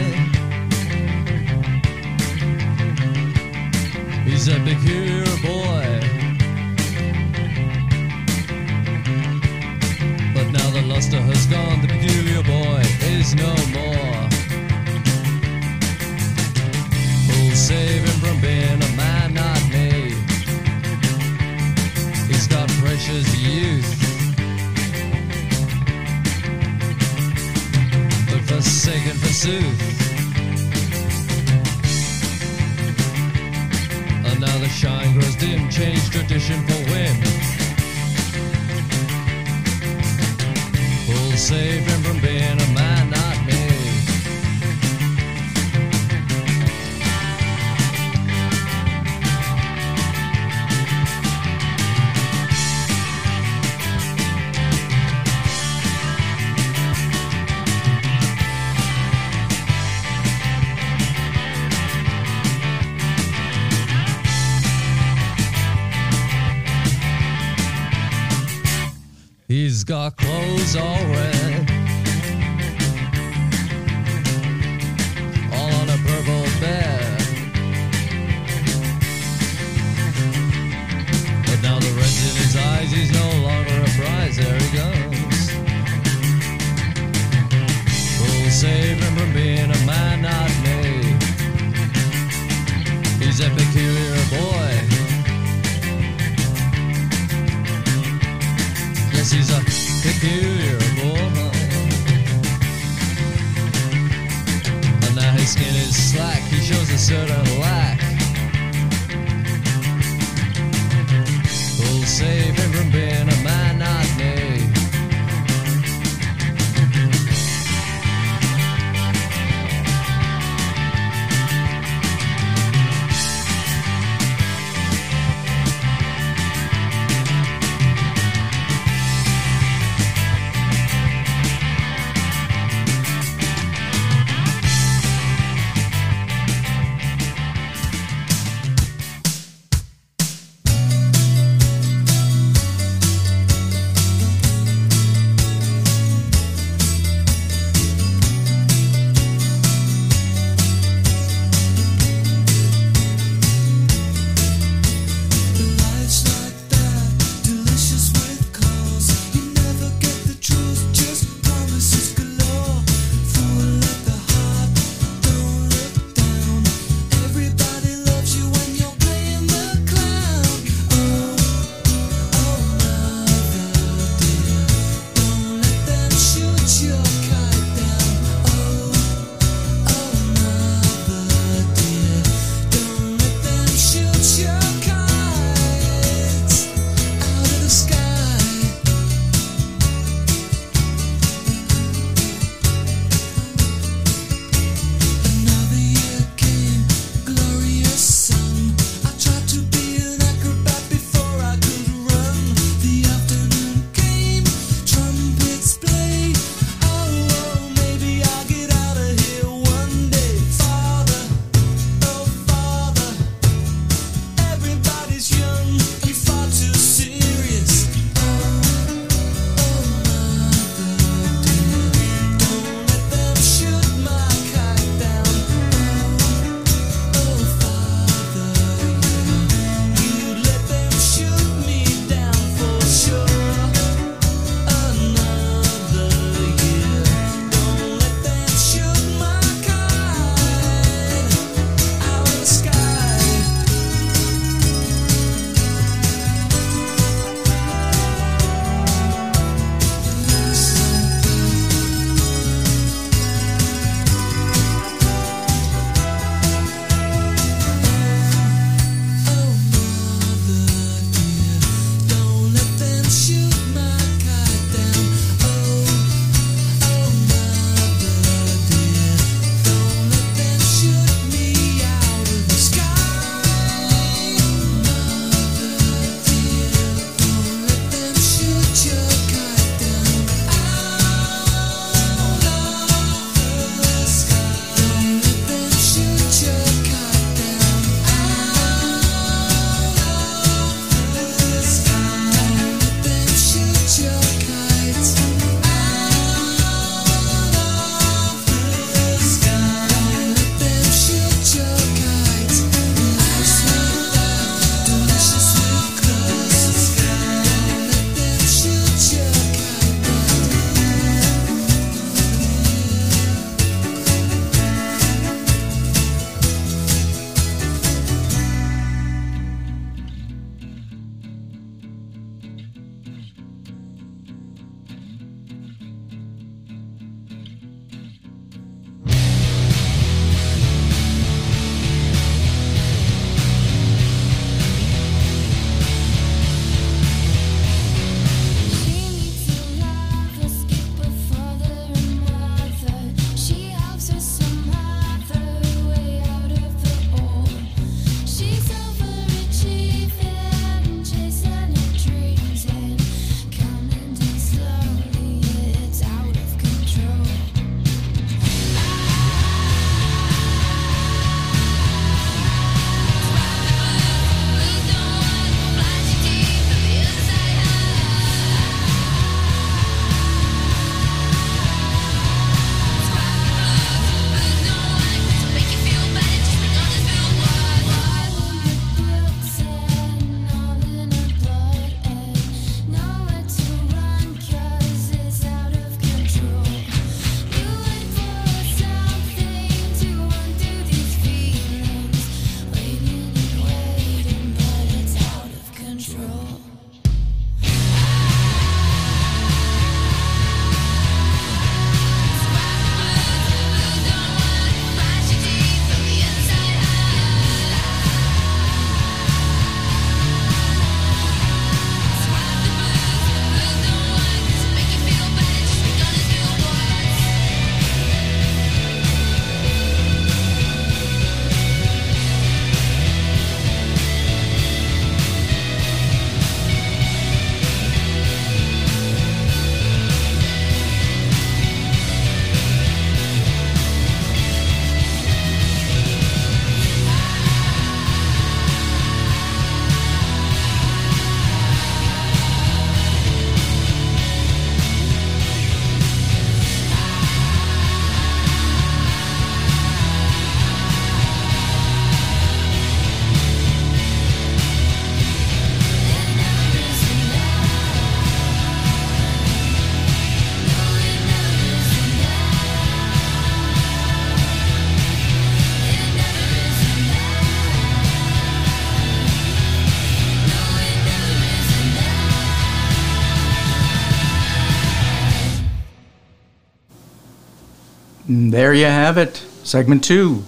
There 478.51 478.73
you 478.73 478.83
have 478.83 479.17
it, 479.17 479.37
segment 479.63 480.03
two. 480.03 480.43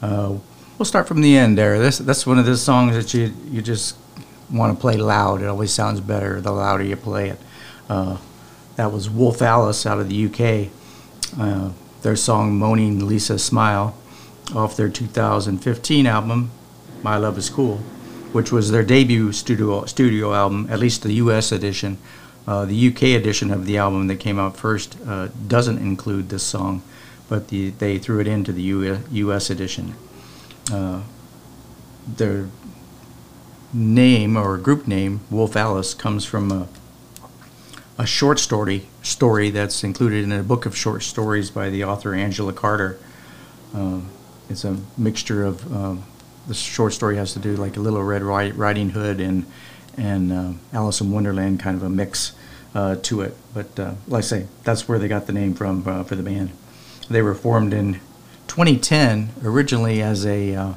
Uh, 0.00 0.36
we'll 0.78 0.86
start 0.86 1.08
from 1.08 1.20
the 1.20 1.36
end 1.36 1.58
there. 1.58 1.80
This 1.80 1.98
that's 1.98 2.24
one 2.24 2.38
of 2.38 2.46
those 2.46 2.62
songs 2.62 2.94
that 2.94 3.12
you 3.12 3.34
you 3.50 3.60
just 3.60 3.96
want 4.52 4.72
to 4.72 4.80
play 4.80 4.96
loud. 4.96 5.42
It 5.42 5.46
always 5.46 5.72
sounds 5.72 6.00
better 6.00 6.40
the 6.40 6.52
louder 6.52 6.84
you 6.84 6.94
play 6.94 7.30
it. 7.30 7.40
Uh, 7.88 8.18
that 8.76 8.92
was 8.92 9.10
Wolf 9.10 9.42
Alice 9.42 9.84
out 9.84 9.98
of 9.98 10.08
the 10.08 10.26
UK. 10.26 10.70
Uh, 11.36 11.72
their 12.02 12.14
song 12.14 12.56
"Moaning 12.56 13.04
Lisa 13.04 13.36
Smile" 13.36 13.96
off 14.54 14.76
their 14.76 14.88
2015 14.88 16.06
album 16.06 16.52
"My 17.02 17.16
Love 17.16 17.36
Is 17.36 17.50
Cool," 17.50 17.78
which 18.30 18.52
was 18.52 18.70
their 18.70 18.84
debut 18.84 19.32
studio 19.32 19.84
studio 19.86 20.34
album, 20.34 20.68
at 20.70 20.78
least 20.78 21.02
the 21.02 21.14
U.S. 21.14 21.50
edition. 21.50 21.98
Uh, 22.46 22.64
the 22.64 22.88
UK 22.88 23.02
edition 23.20 23.50
of 23.50 23.66
the 23.66 23.76
album 23.76 24.06
that 24.06 24.20
came 24.20 24.38
out 24.38 24.56
first 24.56 24.96
uh, 25.04 25.26
doesn't 25.48 25.78
include 25.78 26.28
this 26.28 26.44
song, 26.44 26.80
but 27.28 27.48
the, 27.48 27.70
they 27.70 27.98
threw 27.98 28.20
it 28.20 28.26
into 28.26 28.52
the 28.52 28.62
US 28.62 29.50
edition. 29.50 29.94
Uh, 30.72 31.02
their 32.06 32.48
name 33.72 34.36
or 34.36 34.56
group 34.56 34.86
name, 34.86 35.20
Wolf 35.30 35.56
Alice, 35.56 35.94
comes 35.94 36.24
from 36.24 36.50
a, 36.50 36.68
a 37.98 38.06
short 38.06 38.38
story 38.38 38.88
story 39.02 39.50
that's 39.50 39.84
included 39.84 40.24
in 40.24 40.32
a 40.32 40.42
book 40.42 40.66
of 40.66 40.76
short 40.76 41.02
stories 41.02 41.50
by 41.50 41.70
the 41.70 41.84
author 41.84 42.14
Angela 42.14 42.52
Carter. 42.52 42.98
Um, 43.74 44.10
it's 44.48 44.64
a 44.64 44.78
mixture 44.96 45.44
of 45.44 45.74
um, 45.74 46.04
the 46.46 46.54
short 46.54 46.94
story 46.94 47.16
has 47.16 47.34
to 47.34 47.38
do 47.38 47.56
like 47.56 47.76
a 47.76 47.80
Little 47.80 48.02
Red 48.02 48.22
Riding 48.22 48.90
Hood 48.90 49.20
and 49.20 49.46
and 49.96 50.32
uh, 50.32 50.52
Alice 50.72 51.00
in 51.00 51.10
Wonderland 51.10 51.58
kind 51.60 51.76
of 51.76 51.82
a 51.82 51.88
mix 51.90 52.32
uh, 52.74 52.96
to 53.02 53.20
it. 53.22 53.36
But 53.52 53.78
uh, 53.78 53.94
like 54.06 54.18
I 54.18 54.26
say, 54.26 54.46
that's 54.62 54.88
where 54.88 54.98
they 54.98 55.08
got 55.08 55.26
the 55.26 55.32
name 55.32 55.54
from 55.54 55.86
uh, 55.86 56.04
for 56.04 56.14
the 56.14 56.22
band. 56.22 56.50
They 57.10 57.22
were 57.22 57.34
formed 57.34 57.72
in 57.72 58.00
2010 58.48 59.30
originally 59.44 60.02
as 60.02 60.26
a 60.26 60.54
uh, 60.54 60.74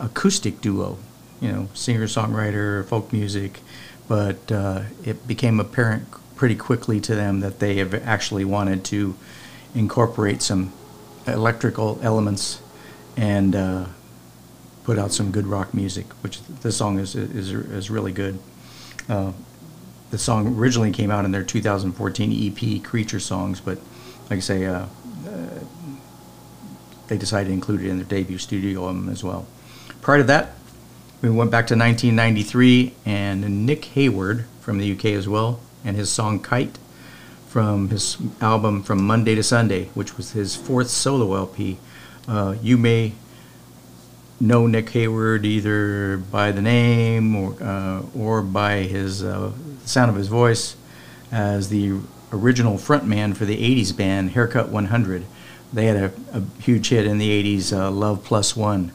acoustic 0.00 0.60
duo, 0.60 0.98
you 1.40 1.52
know, 1.52 1.68
singer 1.74 2.06
songwriter, 2.06 2.86
folk 2.86 3.12
music, 3.12 3.60
but 4.06 4.50
uh, 4.50 4.82
it 5.04 5.26
became 5.26 5.60
apparent 5.60 6.06
pretty 6.36 6.54
quickly 6.54 7.00
to 7.00 7.14
them 7.14 7.40
that 7.40 7.58
they 7.58 7.76
have 7.76 7.94
actually 7.94 8.44
wanted 8.44 8.84
to 8.84 9.16
incorporate 9.74 10.40
some 10.40 10.72
electrical 11.26 11.98
elements 12.02 12.62
and 13.16 13.54
uh, 13.54 13.86
put 14.84 14.98
out 14.98 15.12
some 15.12 15.30
good 15.30 15.46
rock 15.46 15.74
music, 15.74 16.06
which 16.22 16.40
this 16.62 16.76
song 16.76 16.98
is 16.98 17.14
is, 17.14 17.52
is 17.52 17.90
really 17.90 18.12
good. 18.12 18.38
Uh, 19.08 19.32
the 20.10 20.18
song 20.18 20.56
originally 20.56 20.92
came 20.92 21.10
out 21.10 21.24
in 21.24 21.32
their 21.32 21.44
2014 21.44 22.32
EP 22.32 22.82
Creature 22.82 23.20
Songs, 23.20 23.60
but 23.60 23.78
like 24.30 24.38
I 24.38 24.40
say, 24.40 24.64
uh, 24.64 24.86
they 27.08 27.18
decided 27.18 27.48
to 27.48 27.52
include 27.52 27.82
it 27.82 27.88
in 27.88 27.96
their 27.96 28.06
debut 28.06 28.38
studio 28.38 28.86
album 28.86 29.08
as 29.08 29.24
well. 29.24 29.46
Prior 30.00 30.18
to 30.18 30.24
that, 30.24 30.52
we 31.20 31.30
went 31.30 31.50
back 31.50 31.66
to 31.66 31.74
1993 31.74 32.94
and 33.04 33.66
Nick 33.66 33.86
Hayward 33.86 34.44
from 34.60 34.78
the 34.78 34.92
UK 34.92 35.06
as 35.06 35.28
well, 35.28 35.60
and 35.84 35.96
his 35.96 36.10
song 36.10 36.40
Kite 36.40 36.78
from 37.48 37.88
his 37.88 38.18
album 38.40 38.82
From 38.82 39.04
Monday 39.04 39.34
to 39.34 39.42
Sunday, 39.42 39.86
which 39.94 40.16
was 40.16 40.32
his 40.32 40.54
fourth 40.54 40.88
solo 40.88 41.34
LP. 41.34 41.78
Uh, 42.28 42.54
you 42.62 42.76
may 42.76 43.14
know 44.38 44.66
Nick 44.66 44.90
Hayward 44.90 45.44
either 45.44 46.18
by 46.18 46.52
the 46.52 46.62
name 46.62 47.34
or, 47.34 47.56
uh, 47.60 48.02
or 48.16 48.42
by 48.42 48.82
his 48.82 49.24
uh, 49.24 49.50
sound 49.84 50.10
of 50.10 50.16
his 50.16 50.28
voice 50.28 50.76
as 51.32 51.70
the 51.70 51.98
original 52.32 52.74
frontman 52.74 53.34
for 53.34 53.44
the 53.44 53.56
80s 53.56 53.96
band 53.96 54.32
Haircut 54.32 54.68
100. 54.68 55.24
They 55.72 55.86
had 55.86 55.96
a, 55.96 56.12
a 56.32 56.42
huge 56.62 56.88
hit 56.88 57.06
in 57.06 57.18
the 57.18 57.58
80s, 57.58 57.76
uh, 57.76 57.90
Love 57.90 58.24
Plus 58.24 58.56
One. 58.56 58.92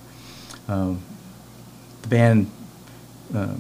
Um, 0.67 1.01
the 2.01 2.07
band 2.07 2.51
uh, 3.35 3.55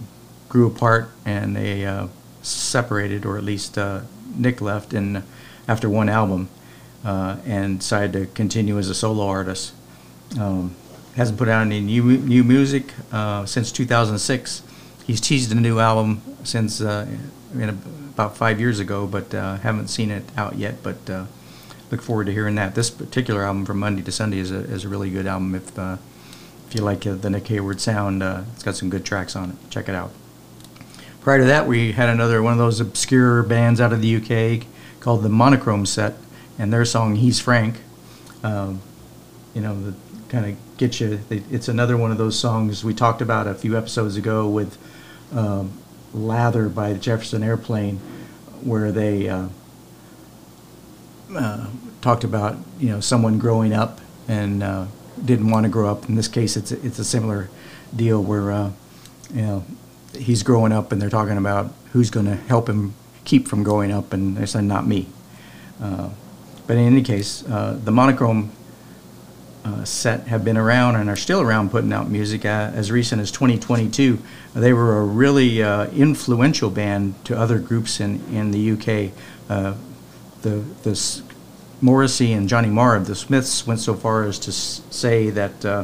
grew 0.49 0.67
apart 0.67 1.09
and 1.25 1.55
they 1.55 1.85
uh, 1.85 2.07
separated, 2.41 3.25
or 3.25 3.37
at 3.37 3.43
least 3.43 3.77
uh, 3.77 4.01
Nick 4.35 4.61
left 4.61 4.93
in, 4.93 5.23
after 5.67 5.89
one 5.89 6.09
album 6.09 6.49
uh, 7.03 7.37
and 7.45 7.79
decided 7.79 8.13
to 8.13 8.25
continue 8.33 8.77
as 8.77 8.89
a 8.89 8.95
solo 8.95 9.27
artist. 9.27 9.73
Um, 10.39 10.75
hasn't 11.15 11.37
put 11.37 11.47
out 11.47 11.61
any 11.61 11.79
new 11.79 12.17
new 12.17 12.43
music 12.43 12.93
uh, 13.11 13.45
since 13.45 13.71
2006. 13.71 14.63
He's 15.05 15.21
teased 15.21 15.51
a 15.51 15.55
new 15.55 15.79
album 15.79 16.21
since 16.43 16.81
uh, 16.81 17.07
in 17.53 17.69
a, 17.69 17.77
about 18.13 18.35
five 18.35 18.59
years 18.59 18.79
ago, 18.79 19.05
but 19.05 19.33
uh, 19.33 19.57
haven't 19.57 19.89
seen 19.89 20.11
it 20.11 20.23
out 20.37 20.55
yet. 20.55 20.81
But 20.81 21.09
uh, 21.09 21.25
look 21.93 22.01
forward 22.01 22.25
to 22.25 22.33
hearing 22.33 22.55
that. 22.55 22.73
This 22.73 22.89
particular 22.89 23.43
album 23.43 23.65
from 23.65 23.77
Monday 23.77 24.01
to 24.01 24.11
Sunday 24.11 24.39
is 24.39 24.49
a, 24.49 24.61
is 24.61 24.83
a 24.83 24.89
really 24.89 25.11
good 25.11 25.27
album. 25.27 25.53
If 25.53 25.77
uh, 25.77 25.97
if 26.67 26.73
you 26.73 26.81
like 26.81 27.05
uh, 27.05 27.13
the 27.13 27.29
Nick 27.29 27.47
Hayward 27.49 27.79
sound, 27.79 28.23
uh, 28.23 28.45
it's 28.53 28.63
got 28.63 28.75
some 28.75 28.89
good 28.89 29.05
tracks 29.05 29.35
on 29.35 29.51
it. 29.51 29.55
Check 29.69 29.87
it 29.87 29.93
out. 29.93 30.11
Prior 31.21 31.37
to 31.37 31.45
that, 31.45 31.67
we 31.67 31.91
had 31.91 32.09
another 32.09 32.41
one 32.41 32.51
of 32.51 32.57
those 32.57 32.79
obscure 32.79 33.43
bands 33.43 33.79
out 33.79 33.93
of 33.93 34.01
the 34.01 34.15
UK 34.15 34.65
called 34.99 35.21
the 35.21 35.29
Monochrome 35.29 35.85
Set, 35.85 36.15
and 36.57 36.73
their 36.73 36.83
song 36.83 37.15
"He's 37.15 37.39
Frank." 37.39 37.75
Um, 38.41 38.81
you 39.53 39.61
know, 39.61 39.79
the 39.79 39.93
kind 40.29 40.47
of 40.47 40.77
get 40.77 40.99
you. 40.99 41.19
It's 41.29 41.67
another 41.67 41.95
one 41.95 42.11
of 42.11 42.17
those 42.17 42.39
songs 42.39 42.83
we 42.83 42.95
talked 42.95 43.21
about 43.21 43.45
a 43.45 43.53
few 43.53 43.77
episodes 43.77 44.17
ago 44.17 44.49
with 44.49 44.79
um, 45.31 45.73
"Lather" 46.11 46.69
by 46.69 46.93
the 46.93 46.99
Jefferson 46.99 47.43
Airplane, 47.43 47.97
where 48.63 48.91
they 48.91 49.29
uh, 49.29 49.49
uh, 51.35 51.67
talked 52.03 52.25
about 52.25 52.57
you 52.79 52.89
know 52.89 52.99
someone 52.99 53.39
growing 53.39 53.73
up 53.73 54.01
and 54.27 54.61
uh, 54.61 54.85
didn't 55.23 55.49
want 55.49 55.63
to 55.63 55.69
grow 55.69 55.89
up. 55.89 56.07
In 56.07 56.15
this 56.15 56.27
case, 56.27 56.55
it's 56.55 56.71
it's 56.71 56.99
a 56.99 57.05
similar 57.05 57.49
deal 57.95 58.21
where 58.21 58.51
uh, 58.51 58.71
you 59.33 59.41
know 59.41 59.63
he's 60.13 60.43
growing 60.43 60.71
up 60.71 60.91
and 60.91 61.01
they're 61.01 61.09
talking 61.09 61.37
about 61.37 61.73
who's 61.93 62.11
going 62.11 62.25
to 62.25 62.35
help 62.35 62.69
him 62.69 62.93
keep 63.25 63.47
from 63.47 63.63
growing 63.63 63.91
up, 63.91 64.13
and 64.13 64.37
they 64.37 64.45
said 64.45 64.65
not 64.65 64.85
me. 64.85 65.07
Uh, 65.81 66.09
but 66.67 66.77
in 66.77 66.83
any 66.83 67.01
case, 67.01 67.43
uh, 67.47 67.79
the 67.83 67.91
monochrome 67.91 68.51
uh, 69.65 69.85
set 69.85 70.27
have 70.27 70.43
been 70.43 70.57
around 70.57 70.95
and 70.97 71.09
are 71.09 71.15
still 71.15 71.39
around 71.39 71.71
putting 71.71 71.93
out 71.93 72.09
music 72.09 72.45
uh, 72.45 72.71
as 72.73 72.91
recent 72.91 73.21
as 73.21 73.31
2022. 73.31 74.19
They 74.53 74.73
were 74.73 74.97
a 74.99 75.05
really 75.05 75.61
influential 75.61 76.69
band 76.69 77.15
to 77.25 77.37
other 77.37 77.59
groups 77.59 78.01
in, 78.01 78.21
in 78.33 78.51
the 78.51 78.71
UK. 78.71 79.13
The 80.41 80.57
the 80.83 80.95
Morrissey 81.83 82.31
and 82.31 82.47
Johnny 82.47 82.69
Marr 82.69 82.95
of 82.95 83.07
the 83.07 83.13
Smiths 83.13 83.67
went 83.67 83.81
so 83.81 83.93
far 83.93 84.23
as 84.23 84.39
to 84.39 84.53
say 84.53 85.29
that 85.31 85.65
uh, 85.65 85.83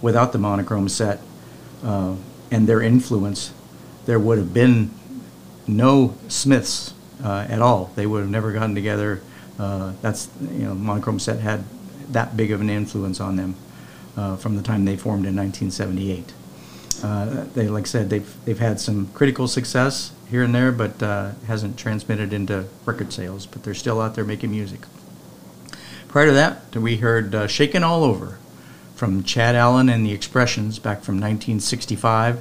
without 0.00 0.30
the 0.30 0.38
monochrome 0.38 0.88
set 0.88 1.20
uh, 1.82 2.14
and 2.52 2.68
their 2.68 2.80
influence, 2.80 3.52
there 4.06 4.20
would 4.20 4.38
have 4.38 4.54
been 4.54 4.92
no 5.66 6.14
Smiths 6.28 6.94
uh, 7.24 7.46
at 7.48 7.60
all. 7.60 7.90
They 7.96 8.06
would 8.06 8.20
have 8.20 8.30
never 8.30 8.52
gotten 8.52 8.76
together. 8.76 9.22
Uh, 9.58 9.94
that's 10.02 10.28
you 10.40 10.66
know, 10.66 10.74
monochrome 10.74 11.18
set 11.18 11.40
had 11.40 11.64
that 12.12 12.36
big 12.36 12.52
of 12.52 12.60
an 12.60 12.70
influence 12.70 13.18
on 13.18 13.34
them 13.34 13.56
uh, 14.16 14.36
from 14.36 14.54
the 14.54 14.62
time 14.62 14.84
they 14.84 14.96
formed 14.96 15.26
in 15.26 15.34
1978. 15.34 16.32
Uh, 17.02 17.44
they, 17.54 17.66
like 17.66 17.84
I 17.84 17.86
said, 17.86 18.08
they've 18.08 18.44
they've 18.44 18.60
had 18.60 18.78
some 18.78 19.08
critical 19.14 19.48
success 19.48 20.12
here 20.30 20.44
and 20.44 20.54
there, 20.54 20.70
but 20.70 21.00
hasn't 21.48 21.76
transmitted 21.76 22.32
into 22.32 22.66
record 22.86 23.12
sales. 23.12 23.46
But 23.46 23.64
they're 23.64 23.74
still 23.74 24.00
out 24.00 24.14
there 24.14 24.24
making 24.24 24.52
music. 24.52 24.82
Prior 26.14 26.26
to 26.26 26.32
that, 26.34 26.76
we 26.76 26.98
heard 26.98 27.34
uh, 27.34 27.48
"Shakin' 27.48 27.82
All 27.82 28.04
Over" 28.04 28.38
from 28.94 29.24
Chad 29.24 29.56
Allan 29.56 29.88
and 29.88 30.06
the 30.06 30.12
Expressions 30.12 30.78
back 30.78 31.02
from 31.02 31.16
1965. 31.16 32.40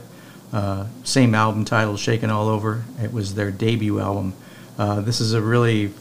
Uh, 0.53 0.85
same 1.03 1.33
album 1.33 1.65
title, 1.65 1.97
"Shakin' 1.97 2.29
All 2.29 2.49
Over." 2.49 2.83
It 3.01 3.11
was 3.11 3.33
their 3.33 3.49
debut 3.49 3.99
album. 3.99 4.35
Uh, 4.77 5.01
this 5.01 5.19
is 5.19 5.33
a 5.33 5.41
really 5.41 5.91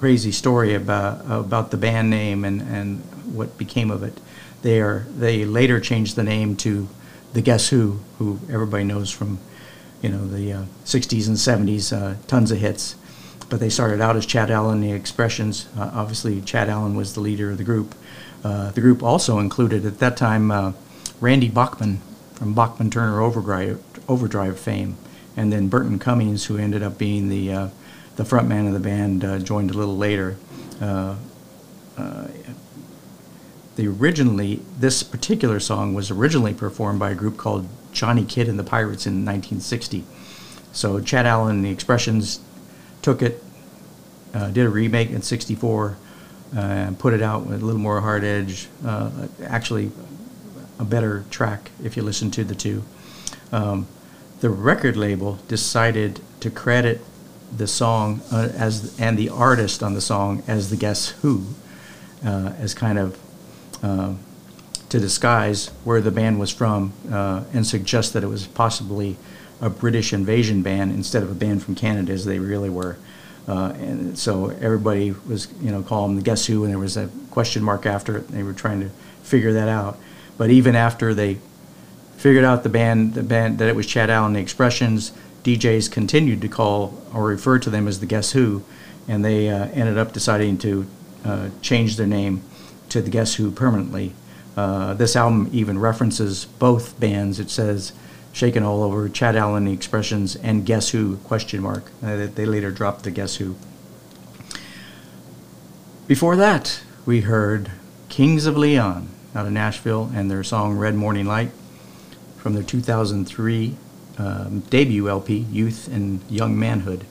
crazy 0.00 0.32
story 0.32 0.74
about 0.74 1.24
about 1.30 1.70
the 1.70 1.76
band 1.76 2.10
name 2.10 2.44
and, 2.44 2.60
and 2.62 2.98
what 3.32 3.56
became 3.56 3.92
of 3.92 4.02
it. 4.02 4.20
They 4.62 4.80
are 4.80 5.06
they 5.16 5.44
later 5.44 5.78
changed 5.78 6.16
the 6.16 6.24
name 6.24 6.56
to 6.56 6.88
the 7.32 7.42
Guess 7.42 7.68
Who, 7.68 8.00
who 8.18 8.40
everybody 8.50 8.82
knows 8.82 9.08
from 9.08 9.38
you 10.02 10.08
know 10.08 10.26
the 10.26 10.52
uh, 10.52 10.64
60s 10.84 11.28
and 11.28 11.36
70s, 11.36 11.96
uh, 11.96 12.16
tons 12.26 12.50
of 12.50 12.58
hits. 12.58 12.96
But 13.52 13.60
they 13.60 13.68
started 13.68 14.00
out 14.00 14.16
as 14.16 14.24
Chad 14.24 14.50
Allan, 14.50 14.82
and 14.82 14.82
the 14.82 14.92
Expressions. 14.92 15.68
Uh, 15.76 15.90
obviously, 15.92 16.40
Chad 16.40 16.70
Allan 16.70 16.94
was 16.94 17.12
the 17.12 17.20
leader 17.20 17.50
of 17.50 17.58
the 17.58 17.64
group. 17.64 17.94
Uh, 18.42 18.70
the 18.70 18.80
group 18.80 19.02
also 19.02 19.40
included 19.40 19.84
at 19.84 19.98
that 19.98 20.16
time 20.16 20.50
uh, 20.50 20.72
Randy 21.20 21.50
Bachman 21.50 22.00
from 22.32 22.54
Bachman 22.54 22.88
Turner 22.88 23.20
Overdrive, 23.20 23.78
Overdrive 24.08 24.58
fame, 24.58 24.96
and 25.36 25.52
then 25.52 25.68
Burton 25.68 25.98
Cummings, 25.98 26.46
who 26.46 26.56
ended 26.56 26.82
up 26.82 26.96
being 26.96 27.28
the 27.28 27.52
uh, 27.52 27.68
the 28.16 28.24
front 28.24 28.48
man 28.48 28.66
of 28.66 28.72
the 28.72 28.80
band, 28.80 29.22
uh, 29.22 29.38
joined 29.38 29.70
a 29.70 29.74
little 29.74 29.98
later. 29.98 30.38
Uh, 30.80 31.16
uh, 31.98 32.28
the 33.76 33.86
originally 33.86 34.62
this 34.78 35.02
particular 35.02 35.60
song 35.60 35.92
was 35.92 36.10
originally 36.10 36.54
performed 36.54 36.98
by 36.98 37.10
a 37.10 37.14
group 37.14 37.36
called 37.36 37.68
Johnny 37.92 38.24
Kidd 38.24 38.48
and 38.48 38.58
the 38.58 38.64
Pirates 38.64 39.06
in 39.06 39.26
1960. 39.26 40.04
So 40.72 41.00
Chad 41.02 41.26
Allan 41.26 41.56
and 41.56 41.64
the 41.66 41.70
Expressions 41.70 42.40
took 43.02 43.22
it, 43.22 43.42
uh, 44.34 44.48
did 44.50 44.66
a 44.66 44.70
remake 44.70 45.10
in 45.10 45.22
'64, 45.22 45.96
uh, 46.54 46.58
and 46.58 46.98
put 46.98 47.12
it 47.12 47.22
out 47.22 47.46
with 47.46 47.62
a 47.62 47.64
little 47.64 47.80
more 47.80 48.00
hard 48.00 48.24
edge. 48.24 48.68
Uh, 48.84 49.10
actually, 49.44 49.90
a 50.78 50.84
better 50.84 51.24
track 51.30 51.70
if 51.82 51.96
you 51.96 52.02
listen 52.02 52.30
to 52.30 52.44
the 52.44 52.54
two. 52.54 52.82
Um, 53.52 53.86
the 54.40 54.50
record 54.50 54.96
label 54.96 55.38
decided 55.46 56.20
to 56.40 56.50
credit 56.50 57.00
the 57.56 57.66
song 57.66 58.22
uh, 58.32 58.48
as 58.54 58.98
and 58.98 59.18
the 59.18 59.28
artist 59.28 59.82
on 59.82 59.94
the 59.94 60.00
song 60.00 60.42
as 60.48 60.70
the 60.70 60.76
Guess 60.76 61.10
Who, 61.22 61.46
uh, 62.24 62.52
as 62.58 62.74
kind 62.74 62.98
of 62.98 63.18
uh, 63.82 64.14
to 64.88 64.98
disguise 64.98 65.68
where 65.84 66.00
the 66.00 66.10
band 66.10 66.40
was 66.40 66.50
from 66.50 66.92
uh, 67.10 67.44
and 67.52 67.66
suggest 67.66 68.12
that 68.14 68.24
it 68.24 68.26
was 68.26 68.46
possibly 68.46 69.16
a 69.62 69.70
British 69.70 70.12
invasion 70.12 70.62
band 70.62 70.92
instead 70.92 71.22
of 71.22 71.30
a 71.30 71.34
band 71.34 71.62
from 71.62 71.74
Canada, 71.74 72.12
as 72.12 72.26
they 72.26 72.38
really 72.38 72.68
were. 72.68 72.98
Uh, 73.48 73.72
and 73.78 74.18
so 74.18 74.50
everybody 74.60 75.12
was, 75.26 75.48
you 75.60 75.70
know, 75.70 75.82
calling 75.82 76.16
the 76.16 76.22
Guess 76.22 76.46
Who, 76.46 76.64
and 76.64 76.72
there 76.72 76.78
was 76.78 76.96
a 76.96 77.08
question 77.30 77.62
mark 77.62 77.86
after 77.86 78.18
it. 78.18 78.28
They 78.28 78.42
were 78.42 78.52
trying 78.52 78.80
to 78.80 78.90
figure 79.22 79.52
that 79.54 79.68
out. 79.68 79.98
But 80.36 80.50
even 80.50 80.76
after 80.76 81.14
they 81.14 81.38
figured 82.16 82.44
out 82.44 82.62
the 82.62 82.68
band, 82.68 83.14
the 83.14 83.22
band 83.22 83.58
that 83.58 83.68
it 83.68 83.74
was 83.74 83.86
Chad 83.86 84.10
Allan, 84.10 84.34
the 84.34 84.40
Expressions, 84.40 85.12
DJs 85.44 85.90
continued 85.90 86.40
to 86.42 86.48
call 86.48 87.02
or 87.12 87.24
refer 87.24 87.58
to 87.58 87.70
them 87.70 87.88
as 87.88 88.00
the 88.00 88.06
Guess 88.06 88.32
Who, 88.32 88.62
and 89.08 89.24
they 89.24 89.48
uh, 89.48 89.66
ended 89.68 89.98
up 89.98 90.12
deciding 90.12 90.58
to 90.58 90.86
uh, 91.24 91.48
change 91.60 91.96
their 91.96 92.06
name 92.06 92.42
to 92.90 93.00
the 93.00 93.10
Guess 93.10 93.36
Who 93.36 93.50
permanently. 93.50 94.12
Uh, 94.56 94.94
this 94.94 95.16
album 95.16 95.48
even 95.52 95.78
references 95.78 96.44
both 96.44 96.98
bands. 97.00 97.40
It 97.40 97.50
says 97.50 97.92
"Shakin' 98.32 98.62
All 98.62 98.82
Over," 98.82 99.08
Chad 99.08 99.36
Allan, 99.36 99.64
the 99.64 99.72
Expressions, 99.72 100.36
and 100.36 100.64
Guess 100.66 100.90
Who? 100.90 101.16
Question 101.18 101.62
mark. 101.62 101.90
Uh, 102.02 102.26
they- 102.34 102.46
later 102.46 102.70
dropped 102.70 103.04
the 103.04 103.10
Guess 103.10 103.36
Who. 103.36 103.56
Before 106.06 106.36
that, 106.36 106.82
we 107.06 107.22
heard 107.22 107.70
Kings 108.08 108.46
of 108.46 108.56
Leon 108.56 109.08
out 109.34 109.46
of 109.46 109.52
Nashville 109.52 110.10
and 110.14 110.30
their 110.30 110.42
song 110.44 110.76
Red 110.76 110.94
Morning 110.94 111.26
Light 111.26 111.50
from 112.36 112.54
their 112.54 112.62
2003 112.62 113.76
um, 114.18 114.60
debut 114.68 115.08
LP, 115.08 115.38
Youth 115.38 115.88
and 115.88 116.20
Young 116.28 116.58
Manhood. 116.58 117.04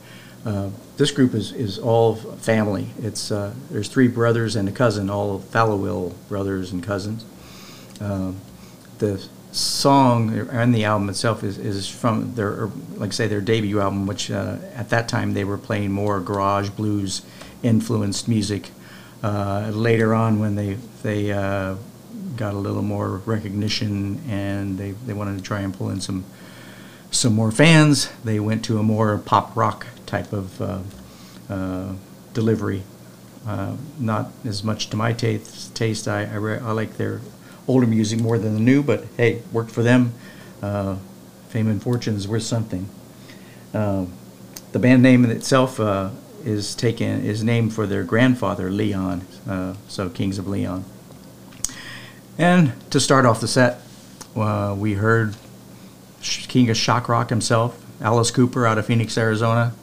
Uh, 0.46 0.70
this 0.98 1.12
group 1.12 1.34
is, 1.34 1.52
is 1.52 1.80
all 1.80 2.16
family. 2.16 2.88
It's 3.02 3.32
uh, 3.32 3.54
there's 3.70 3.88
three 3.88 4.08
brothers 4.08 4.56
and 4.56 4.68
a 4.68 4.72
cousin, 4.72 5.10
all 5.10 5.40
Followill 5.40 6.14
brothers 6.28 6.72
and 6.72 6.84
cousins. 6.84 7.26
Um, 8.00 8.38
the 9.00 9.24
song 9.52 10.48
and 10.50 10.74
the 10.74 10.86
album 10.86 11.10
itself 11.10 11.44
is, 11.44 11.58
is 11.58 11.88
from 11.88 12.36
their, 12.36 12.70
like 12.96 13.14
say, 13.14 13.28
their 13.28 13.42
debut 13.42 13.80
album, 13.80 14.08
which 14.08 14.32
uh, 14.32 14.58
at 14.74 14.90
that 14.90 15.08
time 15.08 15.34
they 15.34 15.44
were 15.44 15.58
playing 15.58 15.92
more 15.92 16.20
garage 16.20 16.70
blues 16.70 17.22
influenced 17.64 18.28
music. 18.28 18.70
Uh, 19.24 19.70
later 19.74 20.16
on, 20.16 20.40
when 20.40 20.56
they 20.56 20.78
they 21.04 21.32
uh, 21.32 21.76
got 22.36 22.54
a 22.54 22.58
little 22.58 22.82
more 22.82 23.18
recognition 23.26 24.22
and 24.28 24.78
they, 24.78 24.92
they 24.92 25.14
wanted 25.14 25.38
to 25.38 25.44
try 25.44 25.62
and 25.62 25.74
pull 25.74 25.90
in 25.90 26.02
some 26.02 26.24
some 27.12 27.34
more 27.34 27.52
fans, 27.52 28.10
they 28.24 28.40
went 28.40 28.64
to 28.66 28.80
a 28.80 28.84
more 28.84 29.18
pop 29.18 29.56
rock 29.56 29.86
type 30.06 30.32
of 30.32 30.62
uh, 30.62 30.80
uh, 31.50 31.94
delivery. 32.34 32.84
Uh, 33.46 33.76
not 34.00 34.32
as 34.46 34.64
much 34.64 34.90
to 34.90 34.96
my 34.96 35.12
taste. 35.14 35.76
Taste. 35.76 36.08
I 36.08 36.26
I, 36.26 36.36
re- 36.36 36.60
I 36.60 36.72
like 36.72 36.98
their 36.98 37.22
older 37.72 37.88
music 37.88 38.20
more 38.20 38.38
than 38.38 38.54
the 38.54 38.60
new, 38.60 38.84
but 38.84 39.06
hey, 39.16 39.42
worked 39.54 39.72
for 39.72 39.82
them. 39.82 40.14
Uh, 40.62 40.98
fame 41.48 41.70
and 41.70 41.82
fortune 41.82 42.16
is 42.16 42.28
worth 42.28 42.44
something. 42.44 42.90
Uh, 43.74 44.06
the 44.74 44.80
band 44.80 45.02
name 45.02 45.24
in 45.24 45.32
itself 45.32 45.80
uh, 45.80 46.10
is 46.44 46.76
taken 46.76 47.24
is 47.24 47.46
named 47.46 47.74
for 47.74 47.88
their 47.88 48.04
grandfather 48.04 48.70
Leon, 48.70 49.26
uh, 49.48 49.74
so 49.88 50.10
Kings 50.10 50.38
of 50.38 50.50
Leon. 50.50 50.84
And 52.38 52.74
to 52.92 53.00
start 53.00 53.26
off 53.26 53.40
the 53.40 53.48
set, 53.48 53.80
uh, 54.36 54.76
we 54.78 54.96
heard 54.96 55.36
King 56.22 56.70
of 56.70 56.76
Shock 56.76 57.08
Rock 57.08 57.30
himself, 57.30 57.82
Alice 58.02 58.32
Cooper 58.32 58.68
out 58.68 58.78
of 58.78 58.86
Phoenix, 58.86 59.18
Arizona, 59.18 59.74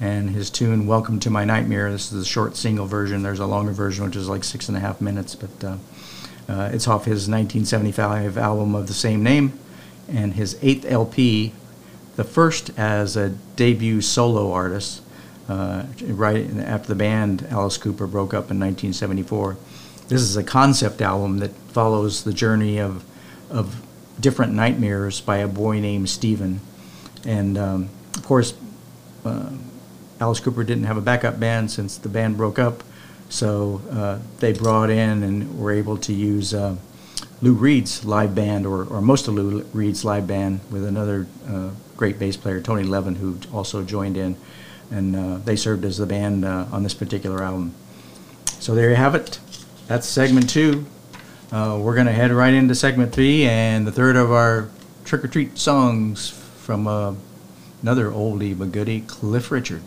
and 0.00 0.30
his 0.30 0.50
tune 0.50 0.88
"Welcome 0.88 1.20
to 1.20 1.30
My 1.30 1.44
Nightmare." 1.44 1.92
This 1.92 2.10
is 2.12 2.22
a 2.22 2.26
short 2.28 2.56
single 2.56 2.86
version. 2.86 3.22
There's 3.22 3.38
a 3.38 3.46
longer 3.46 3.72
version, 3.72 4.06
which 4.06 4.16
is 4.16 4.28
like 4.28 4.42
six 4.42 4.68
and 4.68 4.76
a 4.76 4.80
half 4.80 5.00
minutes, 5.00 5.36
but 5.36 5.78
uh, 6.48 6.70
it's 6.72 6.88
off 6.88 7.04
his 7.04 7.28
1975 7.28 8.38
album 8.38 8.74
of 8.74 8.86
the 8.86 8.94
same 8.94 9.22
name, 9.22 9.58
and 10.08 10.34
his 10.34 10.58
eighth 10.62 10.84
LP, 10.86 11.52
the 12.16 12.24
first 12.24 12.70
as 12.78 13.16
a 13.16 13.30
debut 13.56 14.00
solo 14.00 14.52
artist. 14.52 15.02
Uh, 15.48 15.86
right 16.02 16.46
after 16.58 16.88
the 16.88 16.94
band 16.94 17.46
Alice 17.48 17.78
Cooper 17.78 18.06
broke 18.06 18.34
up 18.34 18.50
in 18.50 18.60
1974. 18.60 19.56
This 20.08 20.20
is 20.20 20.36
a 20.36 20.44
concept 20.44 21.00
album 21.00 21.38
that 21.38 21.52
follows 21.72 22.24
the 22.24 22.34
journey 22.34 22.78
of 22.78 23.02
of 23.50 23.82
different 24.20 24.52
nightmares 24.52 25.22
by 25.22 25.38
a 25.38 25.48
boy 25.48 25.80
named 25.80 26.10
Steven, 26.10 26.60
and 27.24 27.56
um, 27.56 27.88
of 28.14 28.24
course, 28.24 28.54
uh, 29.24 29.50
Alice 30.20 30.40
Cooper 30.40 30.64
didn't 30.64 30.84
have 30.84 30.96
a 30.96 31.02
backup 31.02 31.38
band 31.38 31.70
since 31.70 31.96
the 31.96 32.08
band 32.08 32.36
broke 32.36 32.58
up, 32.58 32.82
so 33.28 33.82
uh, 33.90 34.18
they 34.38 34.52
brought 34.52 34.90
in 34.90 35.22
and 35.22 35.58
were 35.58 35.72
able 35.72 35.98
to 35.98 36.12
use 36.12 36.54
uh, 36.54 36.76
Lou 37.42 37.52
Reed's 37.52 38.04
live 38.04 38.34
band, 38.34 38.66
or, 38.66 38.84
or 38.84 39.00
most 39.00 39.28
of 39.28 39.34
Lou 39.34 39.62
Reed's 39.72 40.04
live 40.04 40.26
band, 40.26 40.60
with 40.70 40.84
another 40.84 41.26
uh, 41.46 41.70
great 41.96 42.18
bass 42.18 42.36
player, 42.36 42.60
Tony 42.60 42.82
Levin, 42.82 43.16
who 43.16 43.38
also 43.52 43.84
joined 43.84 44.16
in, 44.16 44.36
and 44.90 45.14
uh, 45.14 45.38
they 45.38 45.56
served 45.56 45.84
as 45.84 45.98
the 45.98 46.06
band 46.06 46.44
uh, 46.44 46.66
on 46.72 46.82
this 46.82 46.94
particular 46.94 47.42
album. 47.42 47.74
So 48.60 48.74
there 48.74 48.90
you 48.90 48.96
have 48.96 49.14
it. 49.14 49.38
That's 49.86 50.06
segment 50.06 50.50
two. 50.50 50.86
Uh, 51.52 51.78
we're 51.80 51.94
going 51.94 52.06
to 52.06 52.12
head 52.12 52.30
right 52.30 52.52
into 52.52 52.74
segment 52.74 53.12
three 53.12 53.44
and 53.44 53.86
the 53.86 53.92
third 53.92 54.16
of 54.16 54.32
our 54.32 54.68
trick 55.04 55.24
or 55.24 55.28
treat 55.28 55.56
songs 55.58 56.30
from 56.30 56.86
another 57.82 58.10
oldie 58.10 58.58
but 58.58 58.72
goodie, 58.72 59.00
Cliff 59.02 59.50
Richard. 59.50 59.82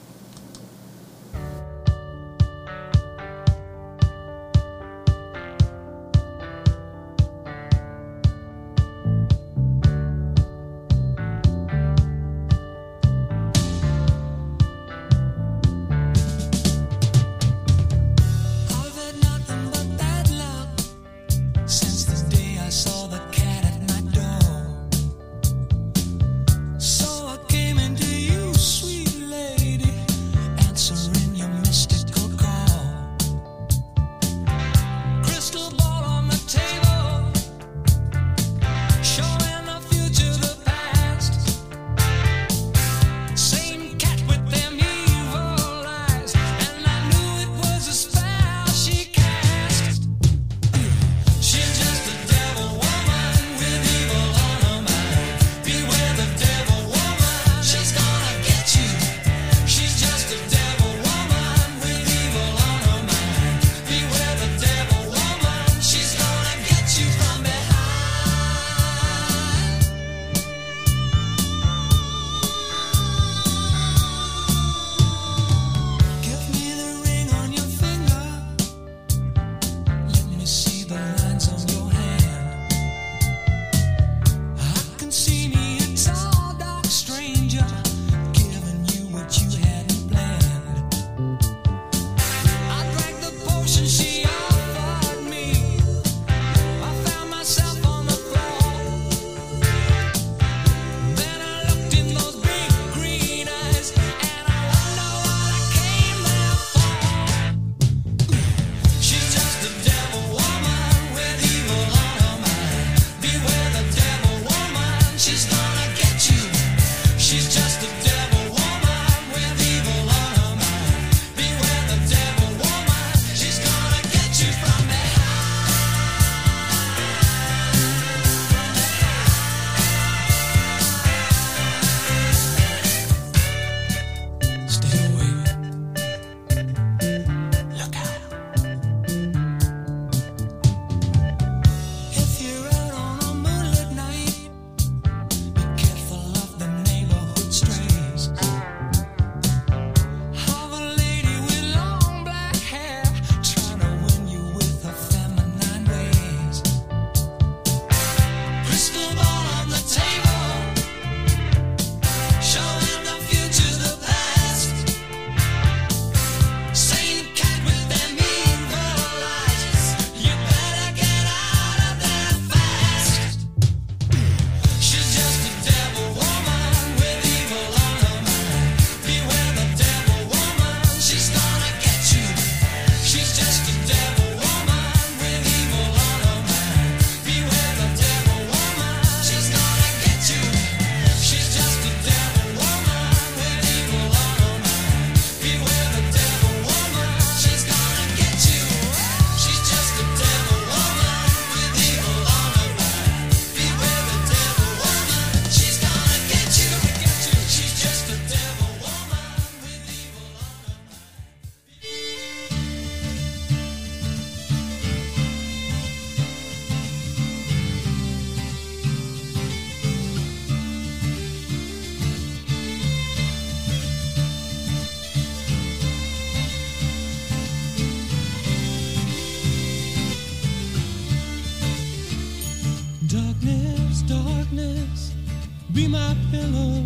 Be 235.74 235.88
my 235.88 236.16
pillow, 236.32 236.86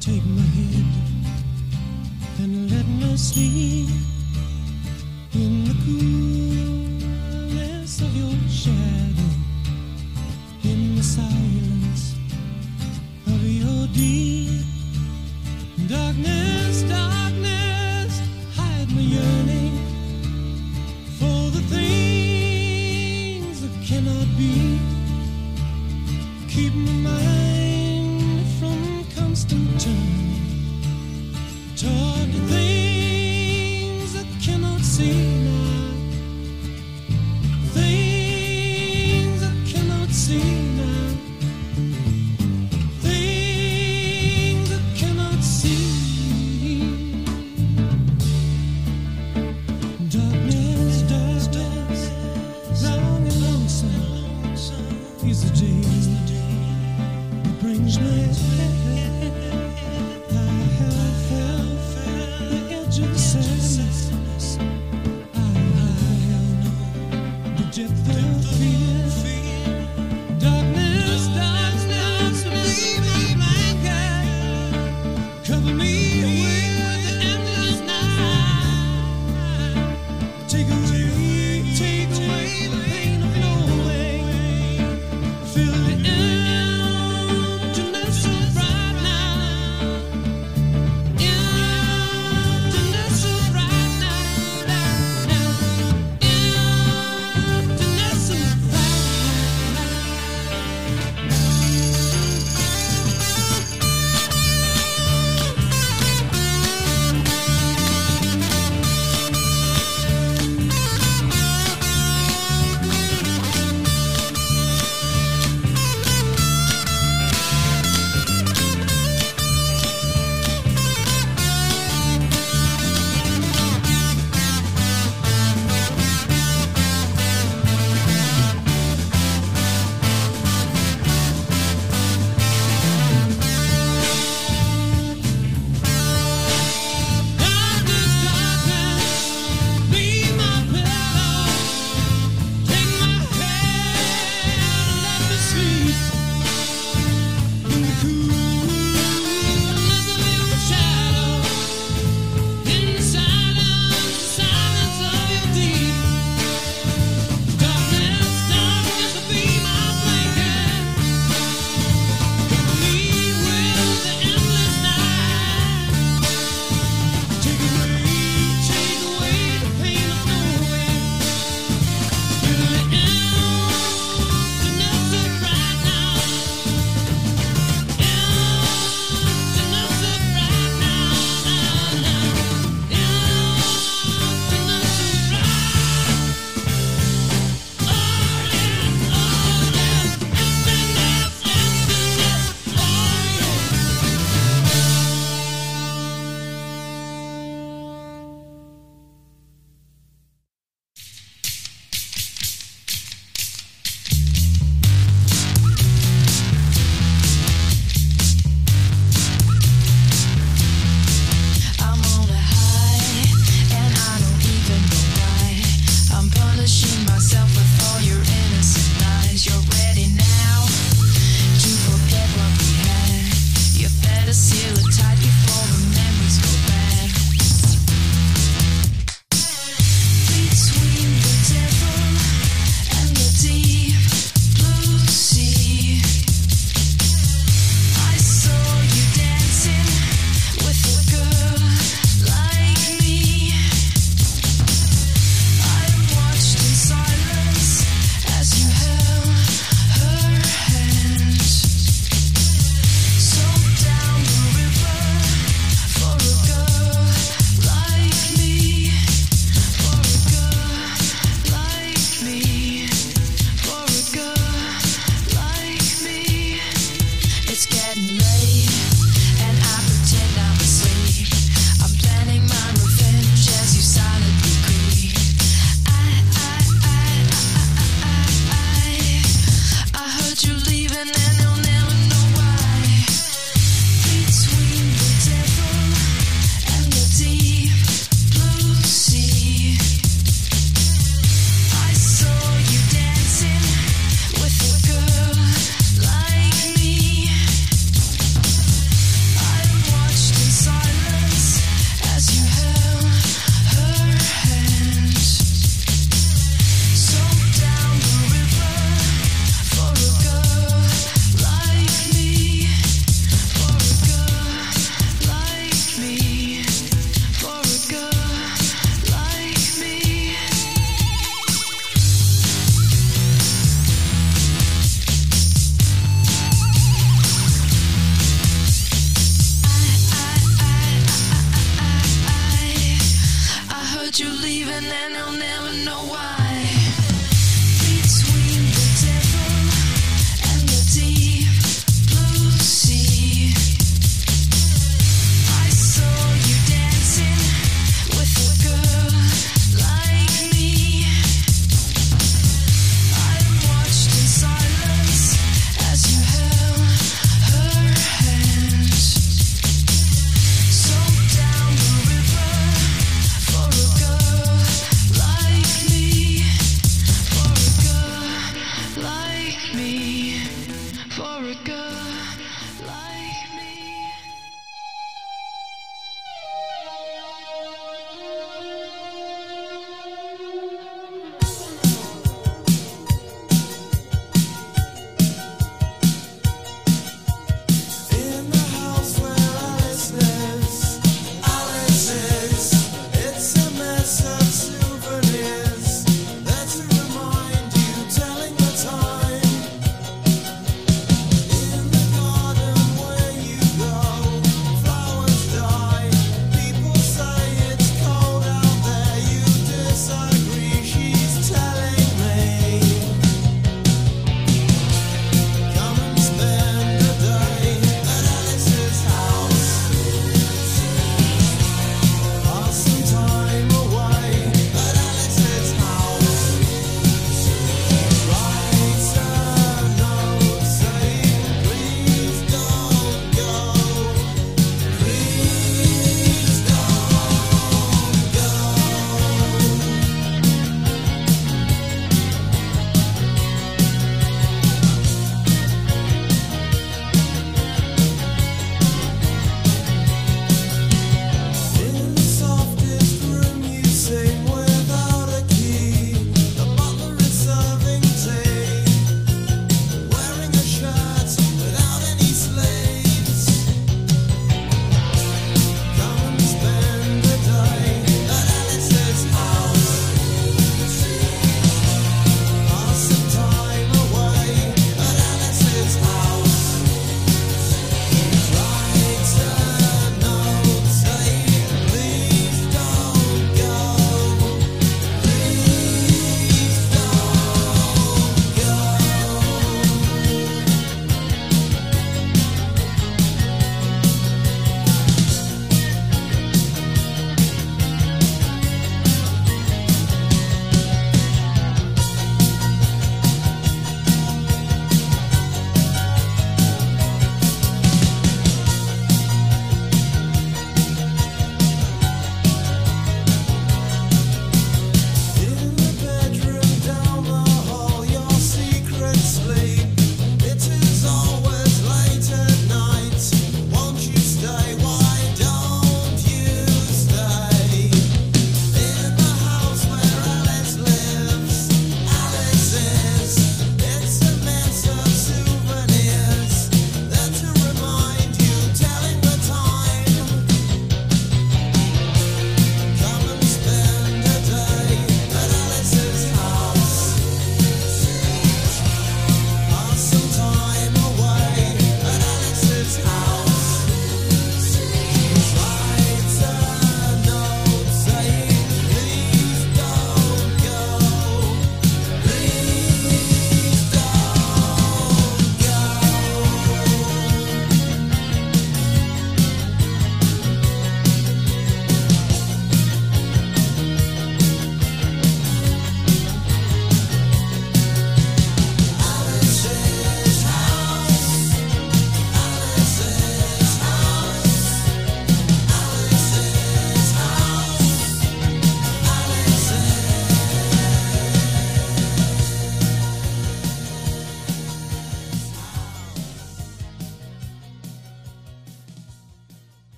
take 0.00 0.24
my 0.24 0.42
hand, 0.42 0.86
and 2.40 2.70
let 2.70 2.84
me 2.86 3.16
sleep. 3.16 3.87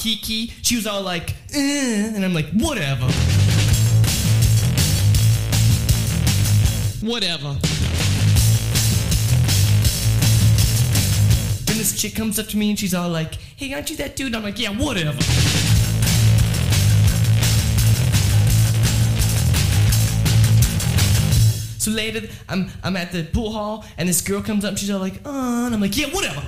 Kiki. 0.00 0.46
She 0.62 0.76
was 0.76 0.86
all 0.86 1.02
like, 1.02 1.34
eh, 1.52 2.12
and 2.14 2.24
I'm 2.24 2.32
like, 2.32 2.48
whatever. 2.52 3.04
Whatever. 7.06 7.58
Then 11.66 11.76
this 11.76 12.00
chick 12.00 12.14
comes 12.14 12.38
up 12.38 12.46
to 12.46 12.56
me 12.56 12.70
and 12.70 12.78
she's 12.78 12.94
all 12.94 13.10
like, 13.10 13.34
hey, 13.56 13.74
aren't 13.74 13.90
you 13.90 13.96
that 13.96 14.16
dude? 14.16 14.34
I'm 14.34 14.42
like, 14.42 14.58
yeah, 14.58 14.70
whatever. 14.70 15.18
So 21.76 21.90
later, 21.90 22.26
I'm 22.48 22.70
I'm 22.82 22.96
at 22.96 23.12
the 23.12 23.24
pool 23.24 23.52
hall, 23.52 23.84
and 23.98 24.08
this 24.08 24.20
girl 24.20 24.42
comes 24.42 24.64
up, 24.64 24.70
and 24.70 24.78
she's 24.78 24.90
all 24.90 25.00
like, 25.00 25.14
"Uh," 25.24 25.64
and 25.64 25.74
I'm 25.74 25.80
like, 25.80 25.96
"Yeah, 25.96 26.08
whatever." 26.08 26.42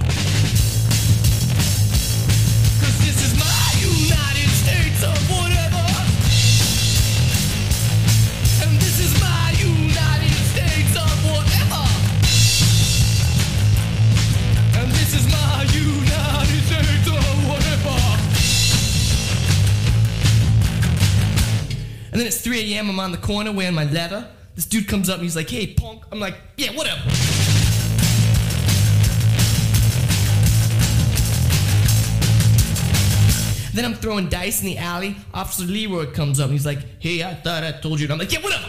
3 22.43 22.75
a.m. 22.75 22.91
I'm 22.91 22.99
on 22.99 23.13
the 23.13 23.19
corner 23.19 23.53
wearing 23.53 23.75
my 23.75 23.85
leather. 23.85 24.29
This 24.57 24.67
dude 24.67 24.89
comes 24.89 25.09
up 25.09 25.17
and 25.17 25.23
he's 25.23 25.37
like, 25.37 25.49
hey, 25.49 25.75
punk. 25.75 26.03
I'm 26.11 26.19
like, 26.19 26.35
yeah, 26.57 26.73
whatever. 26.73 27.01
Then 33.75 33.85
I'm 33.85 33.95
throwing 33.95 34.29
dice 34.29 34.61
in 34.61 34.67
the 34.67 34.77
alley. 34.77 35.17
Officer 35.33 35.65
Leroy 35.65 36.13
comes 36.13 36.41
up 36.41 36.47
and 36.47 36.53
he's 36.53 36.67
like, 36.67 36.81
hey, 36.99 37.23
I 37.23 37.35
thought 37.35 37.63
I 37.63 37.73
told 37.73 38.01
you. 38.01 38.07
And 38.07 38.13
I'm 38.13 38.19
like, 38.19 38.33
yeah, 38.33 38.41
whatever. 38.41 38.69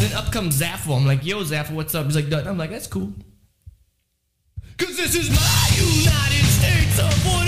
Then 0.00 0.12
up 0.12 0.30
comes 0.30 0.60
Zaffo. 0.60 0.96
I'm 0.96 1.06
like, 1.06 1.24
yo, 1.24 1.42
Zaffo, 1.42 1.72
what's 1.72 1.94
up? 1.94 2.06
He's 2.06 2.16
like, 2.16 2.28
"Dud." 2.30 2.46
I'm 2.46 2.56
like, 2.56 2.70
that's 2.70 2.86
cool. 2.86 3.12
Cause 4.78 4.96
this 4.96 5.14
is 5.14 5.28
my 5.30 5.68
United 5.76 6.29
States 6.90 6.98
of 6.98 7.24
whatever. 7.24 7.39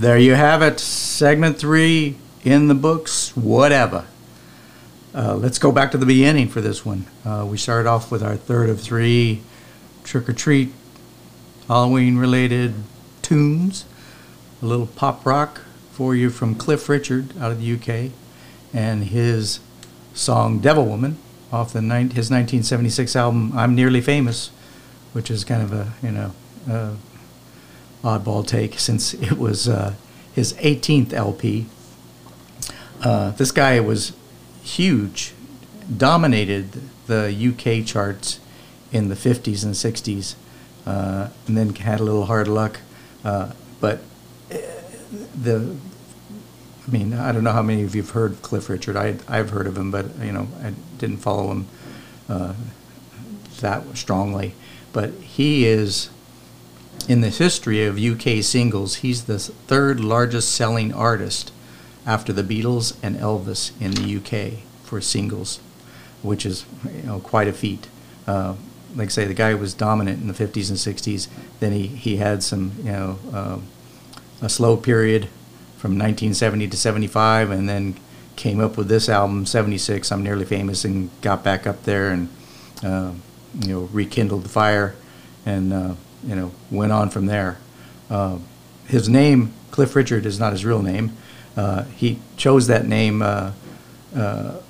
There 0.00 0.16
you 0.16 0.34
have 0.34 0.62
it. 0.62 0.80
Segment 0.80 1.58
three 1.58 2.16
in 2.42 2.68
the 2.68 2.74
books, 2.74 3.36
whatever. 3.36 4.06
Uh, 5.14 5.34
let's 5.34 5.58
go 5.58 5.70
back 5.70 5.90
to 5.90 5.98
the 5.98 6.06
beginning 6.06 6.48
for 6.48 6.62
this 6.62 6.86
one. 6.86 7.04
Uh, 7.22 7.46
we 7.46 7.58
started 7.58 7.86
off 7.86 8.10
with 8.10 8.22
our 8.22 8.34
third 8.34 8.70
of 8.70 8.80
three 8.80 9.42
trick 10.02 10.26
or 10.26 10.32
treat 10.32 10.72
Halloween 11.68 12.16
related 12.16 12.72
tunes. 13.20 13.84
A 14.62 14.64
little 14.64 14.86
pop 14.86 15.26
rock 15.26 15.60
for 15.92 16.14
you 16.14 16.30
from 16.30 16.54
Cliff 16.54 16.88
Richard 16.88 17.36
out 17.38 17.52
of 17.52 17.60
the 17.60 17.74
UK 17.74 18.10
and 18.72 19.04
his 19.04 19.60
song 20.14 20.60
Devil 20.60 20.86
Woman 20.86 21.18
off 21.52 21.74
the 21.74 21.82
nine, 21.82 22.06
his 22.06 22.30
1976 22.30 23.14
album 23.14 23.52
I'm 23.54 23.74
Nearly 23.74 24.00
Famous, 24.00 24.48
which 25.12 25.30
is 25.30 25.44
kind 25.44 25.60
of 25.60 25.74
a, 25.74 25.92
you 26.02 26.10
know, 26.10 26.32
uh, 26.70 26.94
oddball 28.02 28.46
take 28.46 28.78
since 28.78 29.14
it 29.14 29.38
was 29.38 29.68
uh, 29.68 29.94
his 30.34 30.52
18th 30.54 31.12
LP. 31.12 31.66
Uh, 33.02 33.30
this 33.32 33.50
guy 33.50 33.80
was 33.80 34.12
huge, 34.62 35.32
dominated 35.96 36.80
the 37.06 37.28
UK 37.30 37.86
charts 37.86 38.40
in 38.92 39.08
the 39.08 39.14
50s 39.14 39.64
and 39.64 39.74
60s, 39.74 40.34
uh, 40.86 41.28
and 41.46 41.56
then 41.56 41.74
had 41.74 42.00
a 42.00 42.02
little 42.02 42.26
hard 42.26 42.48
luck. 42.48 42.80
Uh, 43.24 43.52
but 43.80 44.00
uh, 44.50 44.56
the, 45.34 45.76
I 46.86 46.90
mean, 46.90 47.14
I 47.14 47.32
don't 47.32 47.44
know 47.44 47.52
how 47.52 47.62
many 47.62 47.82
of 47.82 47.94
you've 47.94 48.10
heard 48.10 48.42
Cliff 48.42 48.68
Richard. 48.68 48.96
I, 48.96 49.16
I've 49.28 49.50
heard 49.50 49.66
of 49.66 49.76
him, 49.76 49.90
but 49.90 50.06
you 50.18 50.32
know, 50.32 50.48
I 50.62 50.74
didn't 50.98 51.18
follow 51.18 51.50
him 51.50 51.66
uh, 52.28 52.54
that 53.60 53.96
strongly. 53.96 54.54
But 54.92 55.12
he 55.12 55.66
is 55.66 56.10
in 57.08 57.20
the 57.20 57.30
history 57.30 57.84
of 57.84 57.98
UK 57.98 58.42
singles, 58.42 58.96
he's 58.96 59.24
the 59.24 59.38
third 59.38 60.00
largest 60.00 60.52
selling 60.54 60.92
artist 60.92 61.52
after 62.06 62.32
the 62.32 62.42
Beatles 62.42 62.96
and 63.02 63.16
Elvis 63.16 63.72
in 63.80 63.92
the 63.92 64.16
UK 64.16 64.64
for 64.84 65.00
singles, 65.00 65.60
which 66.22 66.46
is 66.46 66.64
you 66.84 67.02
know 67.02 67.20
quite 67.20 67.48
a 67.48 67.52
feat. 67.52 67.88
Uh, 68.26 68.54
like 68.94 69.06
I 69.06 69.10
say, 69.10 69.24
the 69.26 69.34
guy 69.34 69.54
was 69.54 69.74
dominant 69.74 70.20
in 70.20 70.28
the 70.28 70.34
50s 70.34 70.68
and 70.68 70.78
60s. 70.78 71.28
Then 71.60 71.72
he, 71.72 71.86
he 71.86 72.16
had 72.16 72.42
some 72.42 72.72
you 72.78 72.92
know 72.92 73.18
uh, 73.32 73.58
a 74.42 74.48
slow 74.48 74.76
period 74.76 75.28
from 75.76 75.92
1970 75.92 76.68
to 76.68 76.76
75, 76.76 77.50
and 77.50 77.68
then 77.68 77.96
came 78.36 78.60
up 78.60 78.76
with 78.76 78.88
this 78.88 79.08
album 79.08 79.46
76. 79.46 80.10
I'm 80.10 80.22
nearly 80.22 80.44
famous 80.44 80.84
and 80.84 81.10
got 81.20 81.44
back 81.44 81.66
up 81.66 81.82
there 81.84 82.10
and 82.10 82.28
uh, 82.82 83.12
you 83.60 83.72
know 83.74 83.80
rekindled 83.92 84.44
the 84.44 84.48
fire 84.48 84.94
and 85.44 85.72
uh, 85.72 85.94
you 86.24 86.34
know 86.34 86.52
went 86.70 86.92
on 86.92 87.10
from 87.10 87.26
there. 87.26 87.58
Uh, 88.08 88.38
his 88.86 89.08
name 89.08 89.52
Cliff 89.70 89.94
Richard 89.94 90.26
is 90.26 90.38
not 90.38 90.52
his 90.52 90.64
real 90.64 90.82
name. 90.82 91.16
Uh, 91.56 91.84
he 91.84 92.18
chose 92.36 92.66
that 92.68 92.86
name 92.86 93.22
uh, 93.22 93.52
uh, 94.14 94.60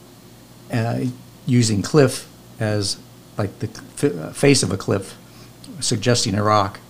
uh, 0.72 1.05
using 1.46 1.82
cliff 1.82 2.28
as 2.59 2.98
like 3.36 3.59
the 3.61 3.68
face 4.34 4.62
of 4.62 4.70
a 4.70 4.76
cliff, 4.76 5.16
suggesting 5.80 6.34
a 6.34 6.42
rock, 6.42 6.80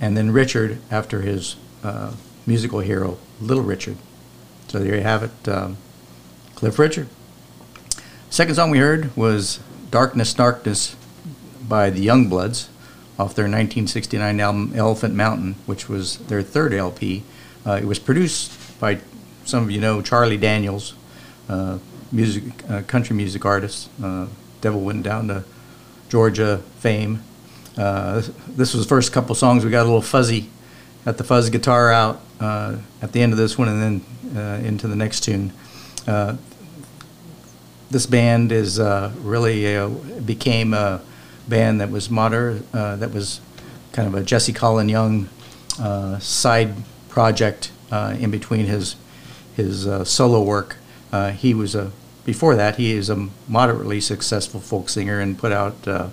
and 0.00 0.16
then 0.16 0.30
Richard 0.30 0.78
after 0.90 1.20
his 1.20 1.56
musical 2.46 2.80
hero 2.80 3.18
Little 3.40 3.62
Richard. 3.62 3.96
So 4.68 4.78
there 4.78 4.96
you 4.96 5.02
have 5.02 5.22
it, 5.22 5.48
um, 5.48 5.76
Cliff 6.54 6.78
Richard. 6.78 7.08
Second 8.30 8.54
song 8.54 8.70
we 8.70 8.78
heard 8.78 9.14
was 9.16 9.60
Darkness, 9.90 10.34
Darkness 10.34 10.96
by 11.66 11.90
the 11.90 12.06
Youngbloods 12.06 12.68
off 13.18 13.34
their 13.34 13.44
1969 13.44 14.40
album 14.40 14.72
Elephant 14.76 15.14
Mountain, 15.14 15.56
which 15.66 15.88
was 15.88 16.18
their 16.18 16.42
third 16.42 16.72
LP. 16.72 17.24
Uh, 17.66 17.72
it 17.72 17.84
was 17.84 17.98
produced 17.98 18.78
by 18.78 19.00
some 19.44 19.64
of 19.64 19.70
you 19.70 19.80
know 19.80 20.00
Charlie 20.00 20.36
Daniels, 20.36 20.94
uh, 21.48 21.78
music 22.12 22.44
uh, 22.70 22.82
country 22.82 23.16
music 23.16 23.44
artist. 23.44 23.90
Uh, 24.02 24.26
Devil 24.60 24.80
went 24.80 25.02
down 25.02 25.28
to 25.28 25.44
Georgia 26.08 26.58
fame. 26.78 27.22
Uh, 27.76 28.22
this 28.48 28.74
was 28.74 28.84
the 28.84 28.88
first 28.88 29.12
couple 29.12 29.34
songs. 29.34 29.64
We 29.64 29.70
got 29.70 29.82
a 29.82 29.84
little 29.84 30.02
fuzzy, 30.02 30.48
got 31.04 31.16
the 31.16 31.24
fuzz 31.24 31.50
guitar 31.50 31.92
out 31.92 32.20
at 32.40 33.12
the 33.12 33.20
end 33.20 33.32
of 33.32 33.38
this 33.38 33.58
one, 33.58 33.68
and 33.68 34.02
then 34.34 34.64
into 34.64 34.86
the 34.88 34.96
next 34.96 35.20
tune. 35.20 35.52
This 37.90 38.04
band 38.04 38.52
is 38.52 38.78
uh, 38.78 39.12
really 39.22 39.74
uh, 39.74 39.88
became 39.88 40.74
a 40.74 41.00
band 41.48 41.80
that 41.80 41.90
was 41.90 42.10
modern, 42.10 42.66
uh, 42.72 42.96
that 42.96 43.12
was 43.12 43.40
kind 43.92 44.08
of 44.08 44.14
a 44.14 44.22
Jesse 44.22 44.52
Colin 44.52 44.88
Young 44.88 45.28
uh, 45.80 46.18
side 46.18 46.74
project 47.08 47.72
uh, 47.90 48.16
in 48.18 48.30
between 48.30 48.66
his 48.66 48.96
his 49.56 49.86
uh, 49.86 50.04
solo 50.04 50.42
work. 50.42 50.76
Uh, 51.12 51.30
he 51.30 51.54
was 51.54 51.74
a 51.74 51.90
before 52.24 52.54
that 52.54 52.76
he 52.76 52.92
is 52.92 53.08
a 53.08 53.28
moderately 53.48 54.00
successful 54.00 54.60
folk 54.60 54.88
singer 54.88 55.18
and 55.18 55.38
put 55.38 55.50
out 55.50 55.86
a 55.86 56.10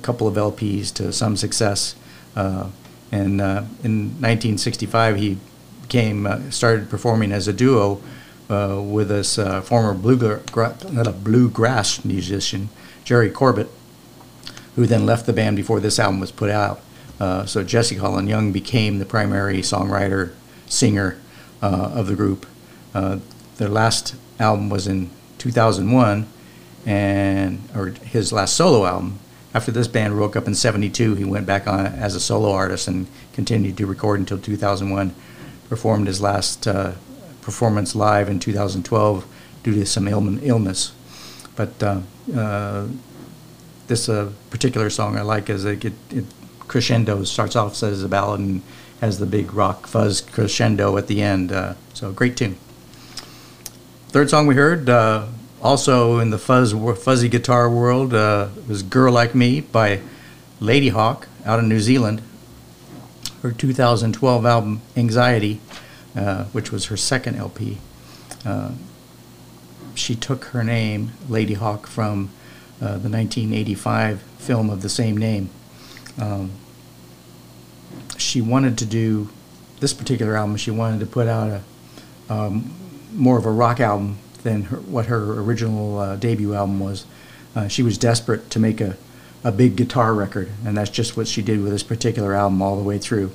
couple 0.00 0.28
of 0.28 0.36
LPs 0.36 0.92
to 0.94 1.12
some 1.12 1.36
success. 1.36 1.96
And 2.34 3.40
in 3.82 4.14
1965 4.20 5.16
he 5.16 5.38
came 5.92 6.26
uh, 6.26 6.50
started 6.50 6.88
performing 6.88 7.30
as 7.32 7.46
a 7.46 7.52
duo 7.52 8.00
uh, 8.48 8.80
with 8.82 9.08
this 9.08 9.38
uh, 9.38 9.60
former 9.60 9.92
a 11.06 11.12
bluegrass 11.12 12.04
musician 12.04 12.70
Jerry 13.04 13.30
Corbett, 13.30 13.68
who 14.76 14.86
then 14.86 15.06
left 15.06 15.26
the 15.26 15.32
band 15.32 15.56
before 15.56 15.80
this 15.80 15.98
album 15.98 16.20
was 16.20 16.32
put 16.32 16.50
out. 16.50 16.80
Uh, 17.20 17.46
so 17.46 17.62
Jesse 17.62 17.96
Colin 17.96 18.26
Young 18.26 18.52
became 18.52 18.98
the 18.98 19.04
primary 19.04 19.58
songwriter, 19.58 20.32
singer 20.66 21.18
uh, 21.62 21.92
of 21.94 22.06
the 22.06 22.16
group. 22.16 22.46
Uh, 22.94 23.18
their 23.58 23.68
last 23.68 24.16
album 24.40 24.68
was 24.68 24.86
in 24.86 25.10
2001, 25.38 26.26
and 26.84 27.60
or 27.76 27.88
his 27.88 28.32
last 28.32 28.56
solo 28.56 28.86
album. 28.86 29.18
After 29.54 29.70
this 29.70 29.86
band 29.86 30.14
broke 30.14 30.34
up 30.34 30.46
in 30.46 30.54
'72, 30.54 31.14
he 31.14 31.24
went 31.24 31.46
back 31.46 31.66
on 31.66 31.86
as 31.86 32.14
a 32.14 32.20
solo 32.20 32.50
artist 32.52 32.88
and 32.88 33.06
continued 33.32 33.76
to 33.76 33.86
record 33.86 34.18
until 34.18 34.38
2001. 34.38 35.14
Performed 35.68 36.06
his 36.06 36.20
last 36.20 36.66
uh, 36.66 36.92
performance 37.40 37.94
live 37.94 38.28
in 38.28 38.38
2012 38.38 39.26
due 39.62 39.74
to 39.74 39.86
some 39.86 40.08
illness. 40.08 40.92
But 41.62 41.80
uh, 41.80 42.00
uh, 42.36 42.88
this 43.86 44.08
uh, 44.08 44.32
particular 44.50 44.90
song 44.90 45.16
I 45.16 45.22
like 45.22 45.48
is 45.48 45.64
it, 45.64 45.84
it, 45.84 45.92
it 46.10 46.24
crescendo 46.58 47.22
starts 47.22 47.54
off 47.54 47.80
as 47.84 48.02
a 48.02 48.08
ballad 48.08 48.40
and 48.40 48.62
has 49.00 49.20
the 49.20 49.26
big 49.26 49.54
rock 49.54 49.86
fuzz 49.86 50.20
crescendo 50.22 50.96
at 50.96 51.06
the 51.06 51.22
end. 51.22 51.52
Uh, 51.52 51.74
so 51.94 52.10
great 52.10 52.36
tune. 52.36 52.56
Third 54.08 54.28
song 54.28 54.48
we 54.48 54.56
heard, 54.56 54.90
uh, 54.90 55.28
also 55.62 56.18
in 56.18 56.30
the 56.30 56.38
fuzz 56.38 56.72
fuzzy 57.00 57.28
guitar 57.28 57.70
world, 57.70 58.10
was 58.10 58.82
"Girl 58.82 59.12
Like 59.12 59.32
Me" 59.32 59.60
by 59.60 60.00
Ladyhawke 60.60 61.26
out 61.46 61.60
of 61.60 61.64
New 61.66 61.78
Zealand. 61.78 62.22
Her 63.42 63.52
2012 63.52 64.44
album 64.44 64.80
"Anxiety," 64.96 65.60
uh, 66.16 66.46
which 66.46 66.72
was 66.72 66.86
her 66.86 66.96
second 66.96 67.36
LP. 67.36 67.78
Uh, 68.44 68.72
she 69.94 70.14
took 70.14 70.46
her 70.46 70.64
name, 70.64 71.12
Ladyhawke, 71.28 71.86
from 71.86 72.30
uh, 72.80 72.98
the 72.98 73.08
1985 73.08 74.22
film 74.38 74.70
of 74.70 74.82
the 74.82 74.88
same 74.88 75.16
name. 75.16 75.50
Um, 76.20 76.52
she 78.16 78.40
wanted 78.40 78.78
to 78.78 78.86
do 78.86 79.28
this 79.80 79.92
particular 79.92 80.36
album. 80.36 80.56
She 80.56 80.70
wanted 80.70 81.00
to 81.00 81.06
put 81.06 81.28
out 81.28 81.50
a 81.50 81.62
um, 82.32 82.72
more 83.12 83.36
of 83.36 83.44
a 83.44 83.50
rock 83.50 83.80
album 83.80 84.18
than 84.42 84.62
her, 84.64 84.78
what 84.78 85.06
her 85.06 85.40
original 85.40 85.98
uh, 85.98 86.16
debut 86.16 86.54
album 86.54 86.80
was. 86.80 87.04
Uh, 87.54 87.68
she 87.68 87.82
was 87.82 87.98
desperate 87.98 88.48
to 88.50 88.58
make 88.58 88.80
a, 88.80 88.96
a 89.44 89.52
big 89.52 89.76
guitar 89.76 90.14
record, 90.14 90.50
and 90.64 90.76
that's 90.76 90.90
just 90.90 91.16
what 91.16 91.28
she 91.28 91.42
did 91.42 91.62
with 91.62 91.72
this 91.72 91.82
particular 91.82 92.34
album 92.34 92.62
all 92.62 92.76
the 92.76 92.82
way 92.82 92.98
through. 92.98 93.30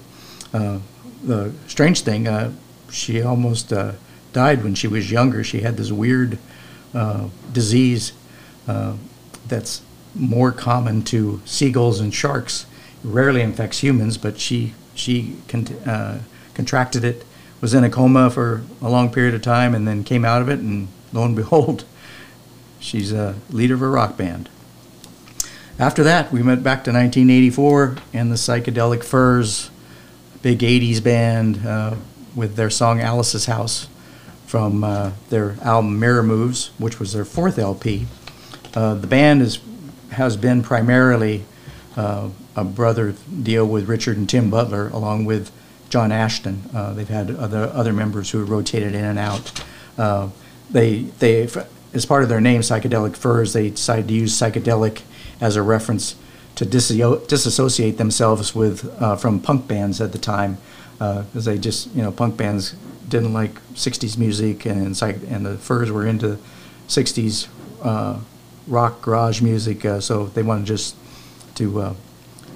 Uh, 0.54 0.80
the 1.24 1.54
strange 1.68 2.02
thing, 2.02 2.28
uh, 2.28 2.52
she 2.90 3.22
almost 3.22 3.72
uh, 3.72 3.94
died 4.34 4.64
when 4.64 4.76
she 4.76 4.88
was 4.88 5.12
younger. 5.12 5.44
She 5.44 5.62
had 5.62 5.78
this 5.78 5.92
weird 5.92 6.38
uh, 6.94 7.28
disease 7.52 8.14
uh, 8.68 8.96
that's 9.48 9.82
more 10.16 10.52
common 10.52 11.04
to 11.04 11.42
seagulls 11.46 12.00
and 12.00 12.14
sharks. 12.14 12.66
It 13.04 13.08
rarely 13.08 13.42
infects 13.42 13.80
humans, 13.80 14.18
but 14.18 14.40
she 14.40 14.74
she 14.96 15.36
con- 15.48 15.68
uh, 15.86 16.22
contracted 16.54 17.04
it, 17.04 17.24
was 17.62 17.74
in 17.74 17.84
a 17.84 17.90
coma 17.90 18.30
for 18.30 18.64
a 18.82 18.90
long 18.90 19.12
period 19.12 19.36
of 19.36 19.42
time, 19.42 19.76
and 19.76 19.88
then 19.88 20.04
came 20.04 20.26
out 20.26 20.42
of 20.42 20.50
it. 20.50 20.60
And 20.60 20.88
lo 21.14 21.24
and 21.24 21.36
behold, 21.36 21.86
she's 22.80 23.12
a 23.12 23.36
leader 23.50 23.76
of 23.76 23.82
a 23.82 23.88
rock 23.88 24.18
band. 24.18 24.50
After 25.80 26.04
that, 26.04 26.32
we 26.32 26.42
went 26.42 26.64
back 26.64 26.84
to 26.86 26.92
1984 26.92 27.98
and 28.12 28.32
the 28.32 28.36
Psychedelic 28.36 29.04
Furs, 29.04 29.70
big 30.42 30.60
80s 30.60 31.04
band 31.04 31.64
uh, 31.68 31.96
with 32.36 32.56
their 32.56 32.72
song 32.72 33.00
Alice's 33.00 33.46
House 33.46 33.88
from 34.48 34.82
uh, 34.84 35.12
their 35.30 35.58
album 35.62 36.00
Mirror 36.00 36.24
Moves, 36.24 36.72
which 36.80 37.00
was 37.00 37.14
their 37.14 37.26
fourth 37.26 37.60
LP. 37.60 38.08
Uh, 38.74 38.96
the 38.96 39.06
band 39.06 39.42
is, 39.42 39.60
has 40.12 40.38
been 40.38 40.64
primarily 40.64 41.44
uh, 41.98 42.30
a 42.56 42.64
brother 42.64 43.14
deal 43.44 43.68
with 43.68 43.90
Richard 43.90 44.18
and 44.18 44.28
Tim 44.28 44.50
Butler, 44.50 44.88
along 44.88 45.26
with 45.26 45.52
John 45.90 46.14
Ashton. 46.14 46.64
Uh, 46.74 46.94
they've 46.94 47.08
had 47.08 47.30
other 47.30 47.70
other 47.74 47.92
members 47.94 48.32
who 48.32 48.40
have 48.40 48.50
rotated 48.50 48.96
in 48.96 49.04
and 49.04 49.20
out. 49.20 49.64
Uh, 49.98 50.30
they 50.72 51.02
they 51.20 51.50
as 51.94 52.06
part 52.06 52.24
of 52.24 52.30
their 52.30 52.42
name, 52.42 52.62
Psychedelic 52.62 53.16
Furs, 53.18 53.54
they 53.54 53.70
decided 53.70 54.08
to 54.08 54.14
use 54.14 54.34
psychedelic 54.34 55.02
as 55.42 55.56
a 55.56 55.62
reference 55.62 56.16
to 56.56 56.66
disassociate 56.66 57.98
themselves 57.98 58.56
with 58.56 58.94
uh, 59.02 59.16
from 59.16 59.40
punk 59.40 59.68
bands 59.68 60.00
at 60.00 60.12
the 60.12 60.18
time, 60.18 60.58
because 61.00 61.46
they 61.46 61.58
just 61.58 61.94
you 61.94 62.02
know 62.02 62.12
punk 62.12 62.38
bands 62.38 62.76
didn't 63.10 63.34
like 63.34 63.56
'60s 63.74 64.18
music 64.18 64.66
and 64.66 64.96
psych- 64.96 65.22
and 65.30 65.46
the 65.46 65.58
Furs 65.58 65.92
were 65.92 66.06
into 66.06 66.38
'60s 66.88 67.48
uh, 67.84 68.20
rock 68.68 69.02
garage 69.02 69.42
music, 69.42 69.86
uh, 69.86 70.00
so 70.00 70.26
they 70.28 70.44
wanted 70.44 70.66
just 70.66 70.96
to 71.56 71.82
uh, 71.82 71.94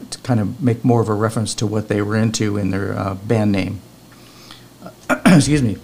to 0.10 0.20
kind 0.20 0.40
of 0.40 0.62
make 0.62 0.84
more 0.84 1.02
of 1.02 1.10
a 1.10 1.14
reference 1.14 1.54
to 1.56 1.66
what 1.66 1.88
they 1.88 2.02
were 2.02 2.16
into 2.16 2.58
in 2.58 2.70
their 2.72 2.98
uh, 2.98 3.16
band 3.16 3.52
name. 3.52 3.82
Excuse 5.26 5.62
me. 5.62 5.78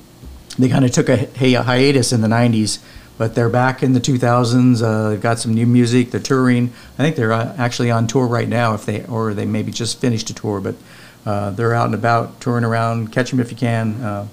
They 0.60 0.70
kind 0.70 0.84
of 0.86 0.92
took 0.92 1.08
a, 1.10 1.30
hi- 1.38 1.56
a 1.56 1.62
hiatus 1.62 2.12
in 2.12 2.22
the 2.22 2.28
90s, 2.28 2.80
but 3.18 3.36
they're 3.36 3.50
back 3.50 3.84
in 3.84 3.94
the 3.94 4.00
2000s. 4.00 4.82
Uh, 4.82 5.10
they've 5.10 5.22
got 5.22 5.38
some 5.40 5.54
new 5.54 5.68
music. 5.68 6.10
They're 6.12 6.20
touring. 6.20 6.74
I 6.98 7.04
think 7.04 7.16
they're 7.16 7.32
uh, 7.32 7.56
actually 7.58 7.92
on 7.92 8.08
tour 8.08 8.26
right 8.26 8.48
now, 8.50 8.74
if 8.74 8.86
they 8.86 9.06
or 9.06 9.34
they 9.34 9.46
maybe 9.46 9.72
just 9.72 10.00
finished 10.02 10.30
a 10.32 10.34
tour, 10.34 10.60
but 10.60 10.76
uh, 11.26 11.52
they're 11.52 11.76
out 11.76 11.86
and 11.86 11.96
about 11.96 12.42
touring 12.42 12.64
around. 12.64 13.12
Catch 13.12 13.30
them 13.32 13.40
if 13.40 13.52
you 13.52 13.58
can. 13.58 14.02
Uh, 14.02 14.28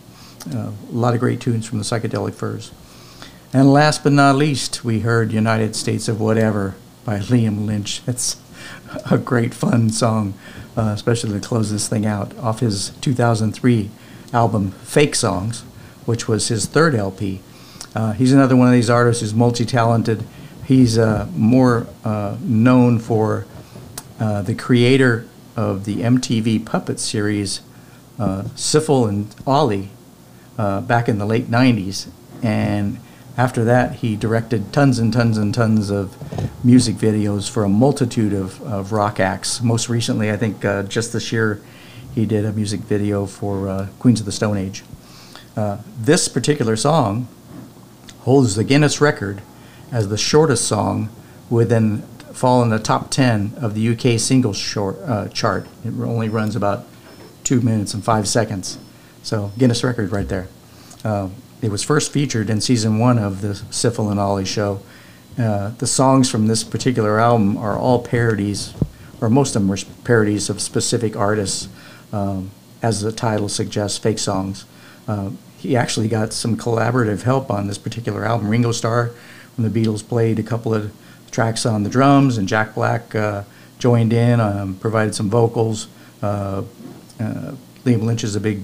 a 0.52 0.72
lot 0.90 1.14
of 1.14 1.20
great 1.20 1.40
tunes 1.40 1.66
from 1.66 1.78
the 1.78 1.84
Psychedelic 1.84 2.34
Furs. 2.34 2.70
And 3.52 3.72
last 3.72 4.02
but 4.02 4.12
not 4.12 4.34
least, 4.34 4.84
we 4.84 5.00
heard 5.00 5.32
United 5.32 5.76
States 5.76 6.08
of 6.08 6.20
Whatever 6.20 6.74
by 7.04 7.18
Liam 7.20 7.66
Lynch. 7.66 8.02
It's 8.06 8.36
a 9.10 9.18
great 9.18 9.54
fun 9.54 9.90
song, 9.90 10.34
uh, 10.76 10.92
especially 10.94 11.38
to 11.38 11.46
close 11.46 11.70
this 11.70 11.88
thing 11.88 12.04
out, 12.04 12.36
off 12.38 12.60
his 12.60 12.90
2003 13.00 13.90
album 14.32 14.72
Fake 14.72 15.14
Songs, 15.14 15.60
which 16.04 16.26
was 16.26 16.48
his 16.48 16.66
third 16.66 16.94
LP. 16.94 17.40
Uh, 17.94 18.12
he's 18.12 18.32
another 18.32 18.56
one 18.56 18.66
of 18.66 18.74
these 18.74 18.90
artists 18.90 19.20
who's 19.20 19.34
multi-talented. 19.34 20.24
He's 20.66 20.98
uh, 20.98 21.28
more 21.34 21.86
uh, 22.04 22.36
known 22.40 22.98
for 22.98 23.46
uh, 24.18 24.42
the 24.42 24.54
creator 24.54 25.26
of 25.56 25.84
the 25.84 25.98
MTV 25.98 26.66
puppet 26.66 26.98
series 26.98 27.60
uh, 28.18 28.42
Sifl 28.54 29.08
and 29.08 29.34
Olly 29.46 29.90
uh, 30.58 30.80
back 30.80 31.08
in 31.08 31.18
the 31.18 31.26
late 31.26 31.50
90s. 31.50 32.08
And 32.42 32.98
after 33.36 33.64
that, 33.64 33.96
he 33.96 34.16
directed 34.16 34.72
tons 34.72 34.98
and 34.98 35.12
tons 35.12 35.36
and 35.36 35.52
tons 35.52 35.90
of 35.90 36.16
music 36.64 36.96
videos 36.96 37.50
for 37.50 37.64
a 37.64 37.68
multitude 37.68 38.32
of, 38.32 38.62
of 38.62 38.92
rock 38.92 39.18
acts. 39.18 39.60
Most 39.60 39.88
recently, 39.88 40.30
I 40.30 40.36
think 40.36 40.64
uh, 40.64 40.84
just 40.84 41.12
this 41.12 41.32
year, 41.32 41.60
he 42.14 42.26
did 42.26 42.44
a 42.44 42.52
music 42.52 42.80
video 42.80 43.26
for 43.26 43.68
uh, 43.68 43.88
Queens 43.98 44.20
of 44.20 44.26
the 44.26 44.32
Stone 44.32 44.56
Age. 44.56 44.84
Uh, 45.56 45.78
this 45.98 46.28
particular 46.28 46.76
song 46.76 47.28
holds 48.20 48.54
the 48.54 48.64
Guinness 48.64 49.00
record 49.00 49.42
as 49.90 50.08
the 50.08 50.18
shortest 50.18 50.66
song 50.66 51.08
within 51.50 52.02
fall 52.32 52.62
in 52.62 52.70
the 52.70 52.78
top 52.78 53.10
10 53.10 53.54
of 53.56 53.74
the 53.74 53.88
UK 53.88 54.18
singles 54.18 54.56
short, 54.56 54.98
uh, 55.04 55.28
chart. 55.28 55.66
It 55.84 55.92
only 56.00 56.28
runs 56.28 56.56
about 56.56 56.84
two 57.44 57.60
minutes 57.60 57.94
and 57.94 58.02
five 58.02 58.26
seconds. 58.26 58.78
So 59.24 59.52
Guinness 59.56 59.82
record 59.82 60.12
right 60.12 60.28
there. 60.28 60.48
Uh, 61.02 61.30
it 61.62 61.70
was 61.70 61.82
first 61.82 62.12
featured 62.12 62.50
in 62.50 62.60
season 62.60 62.98
one 62.98 63.18
of 63.18 63.40
the 63.40 63.54
Sifl 63.54 64.10
and 64.10 64.20
Olly 64.20 64.44
show. 64.44 64.80
Uh, 65.38 65.70
the 65.78 65.86
songs 65.86 66.30
from 66.30 66.46
this 66.46 66.62
particular 66.62 67.18
album 67.18 67.56
are 67.56 67.76
all 67.76 68.02
parodies, 68.04 68.74
or 69.22 69.30
most 69.30 69.56
of 69.56 69.62
them 69.62 69.68
were 69.68 69.78
parodies 70.04 70.50
of 70.50 70.60
specific 70.60 71.16
artists, 71.16 71.68
um, 72.12 72.50
as 72.82 73.00
the 73.00 73.10
title 73.10 73.48
suggests, 73.48 73.96
fake 73.96 74.18
songs. 74.18 74.66
Uh, 75.08 75.30
he 75.56 75.74
actually 75.74 76.06
got 76.06 76.34
some 76.34 76.54
collaborative 76.54 77.22
help 77.22 77.50
on 77.50 77.66
this 77.66 77.78
particular 77.78 78.26
album. 78.26 78.48
Ringo 78.48 78.72
Starr 78.72 79.10
from 79.54 79.66
the 79.66 79.70
Beatles 79.70 80.06
played 80.06 80.38
a 80.38 80.42
couple 80.42 80.74
of 80.74 80.92
tracks 81.30 81.64
on 81.64 81.82
the 81.82 81.90
drums, 81.90 82.36
and 82.36 82.46
Jack 82.46 82.74
Black 82.74 83.14
uh, 83.14 83.44
joined 83.78 84.12
in, 84.12 84.38
um, 84.38 84.74
provided 84.74 85.14
some 85.14 85.30
vocals. 85.30 85.88
Liam 86.20 88.02
Lynch 88.02 88.22
is 88.22 88.36
a 88.36 88.40
big 88.40 88.62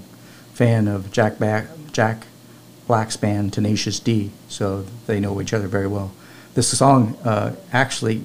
fan 0.61 0.89
of 0.89 1.11
Jack, 1.11 1.39
Back, 1.39 1.69
Jack 1.91 2.27
Black's 2.87 3.17
band 3.17 3.51
Tenacious 3.51 3.99
D, 3.99 4.31
so 4.47 4.85
they 5.07 5.19
know 5.19 5.41
each 5.41 5.55
other 5.55 5.67
very 5.67 5.87
well. 5.87 6.13
This 6.53 6.69
song 6.77 7.17
uh, 7.25 7.55
actually 7.73 8.25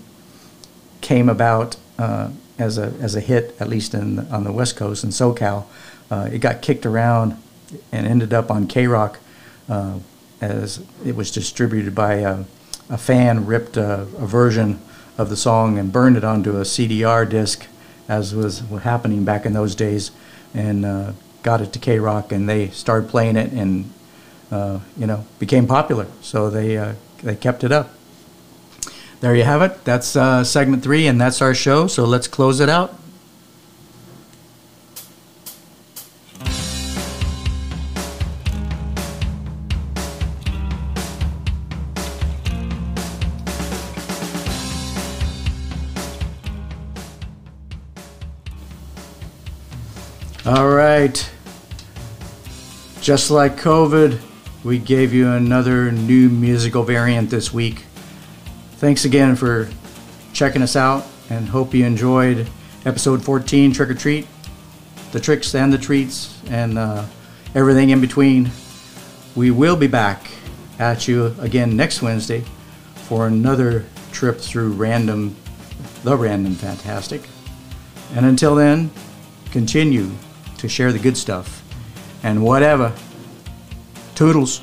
came 1.00 1.30
about 1.30 1.78
uh, 1.98 2.32
as 2.60 2.78
a 2.78 2.94
as 3.00 3.16
a 3.16 3.22
hit, 3.22 3.56
at 3.62 3.70
least 3.70 3.94
in 3.94 4.20
on 4.34 4.44
the 4.44 4.52
West 4.52 4.76
Coast 4.76 5.06
in 5.06 5.12
SoCal. 5.12 5.64
Uh, 6.12 6.28
it 6.30 6.40
got 6.40 6.62
kicked 6.62 6.86
around 6.86 7.42
and 7.94 8.06
ended 8.06 8.34
up 8.34 8.52
on 8.52 8.68
KROQ 8.68 9.16
uh, 9.70 10.00
as 10.42 10.84
it 11.06 11.16
was 11.16 11.32
distributed 11.32 11.96
by 11.96 12.16
a, 12.16 12.44
a 12.90 12.98
fan 12.98 13.46
ripped 13.46 13.78
a, 13.78 14.02
a 14.02 14.28
version 14.28 14.82
of 15.18 15.30
the 15.30 15.38
song 15.38 15.78
and 15.78 15.94
burned 15.94 16.18
it 16.18 16.26
onto 16.26 16.58
a 16.58 16.64
CDR 16.64 17.30
disc, 17.30 17.66
as 18.10 18.36
was 18.36 18.60
happening 18.84 19.24
back 19.24 19.46
in 19.46 19.54
those 19.54 19.74
days, 19.74 20.12
and 20.54 20.84
uh, 20.84 21.14
got 21.46 21.62
it 21.62 21.72
to 21.72 21.80
KROQ, 21.80 22.32
and 22.32 22.50
they 22.50 22.70
started 22.70 23.08
playing 23.08 23.38
it, 23.38 23.52
and 23.54 23.94
uh, 24.52 24.80
you 24.98 25.06
know 25.06 25.26
became 25.38 25.68
popular. 25.68 26.08
So 26.22 26.50
they 26.50 26.76
uh, 26.76 26.96
they 27.22 27.36
kept 27.36 27.64
it 27.64 27.72
up. 27.72 27.94
There 29.22 29.36
you 29.36 29.44
have 29.44 29.62
it. 29.62 29.86
That's 29.86 30.16
uh, 30.16 30.44
segment 30.44 30.84
three, 30.84 31.06
and 31.08 31.22
that's 31.22 31.42
our 31.42 31.54
show. 31.54 31.86
So 31.88 32.04
let's 32.04 32.28
close 32.28 32.60
it 32.60 32.68
out. 32.68 33.00
All 50.46 50.70
right. 50.70 51.35
Just 53.06 53.30
like 53.30 53.56
COVID, 53.58 54.20
we 54.64 54.80
gave 54.80 55.14
you 55.14 55.30
another 55.30 55.92
new 55.92 56.28
musical 56.28 56.82
variant 56.82 57.30
this 57.30 57.54
week. 57.54 57.84
Thanks 58.78 59.06
again 59.06 59.36
for 59.36 59.70
checking 60.34 60.64
us 60.64 60.76
out 60.76 61.06
and 61.30 61.48
hope 61.48 61.76
you 61.76 61.86
enjoyed 61.86 62.48
episode 62.84 63.24
14 63.24 63.74
Trick 63.74 63.92
or 63.92 63.94
Treat, 63.94 64.26
the 65.12 65.20
tricks 65.20 65.54
and 65.54 65.72
the 65.72 65.78
treats, 65.78 66.36
and 66.50 66.80
uh, 66.80 67.06
everything 67.54 67.92
in 67.92 68.02
between. 68.02 68.50
We 69.36 69.52
will 69.52 69.76
be 69.76 69.86
back 69.86 70.32
at 70.80 71.08
you 71.08 71.36
again 71.38 71.78
next 71.78 72.02
Wednesday 72.02 72.44
for 72.96 73.28
another 73.28 73.86
trip 74.14 74.40
through 74.40 74.72
random, 74.72 75.36
the 76.04 76.18
random 76.18 76.56
fantastic. 76.56 77.30
And 78.16 78.26
until 78.26 78.56
then, 78.56 78.90
continue 79.52 80.10
to 80.58 80.68
share 80.68 80.92
the 80.92 80.98
good 80.98 81.18
stuff 81.18 81.62
and 82.26 82.42
whatever. 82.44 82.92
Toodles. 84.16 84.62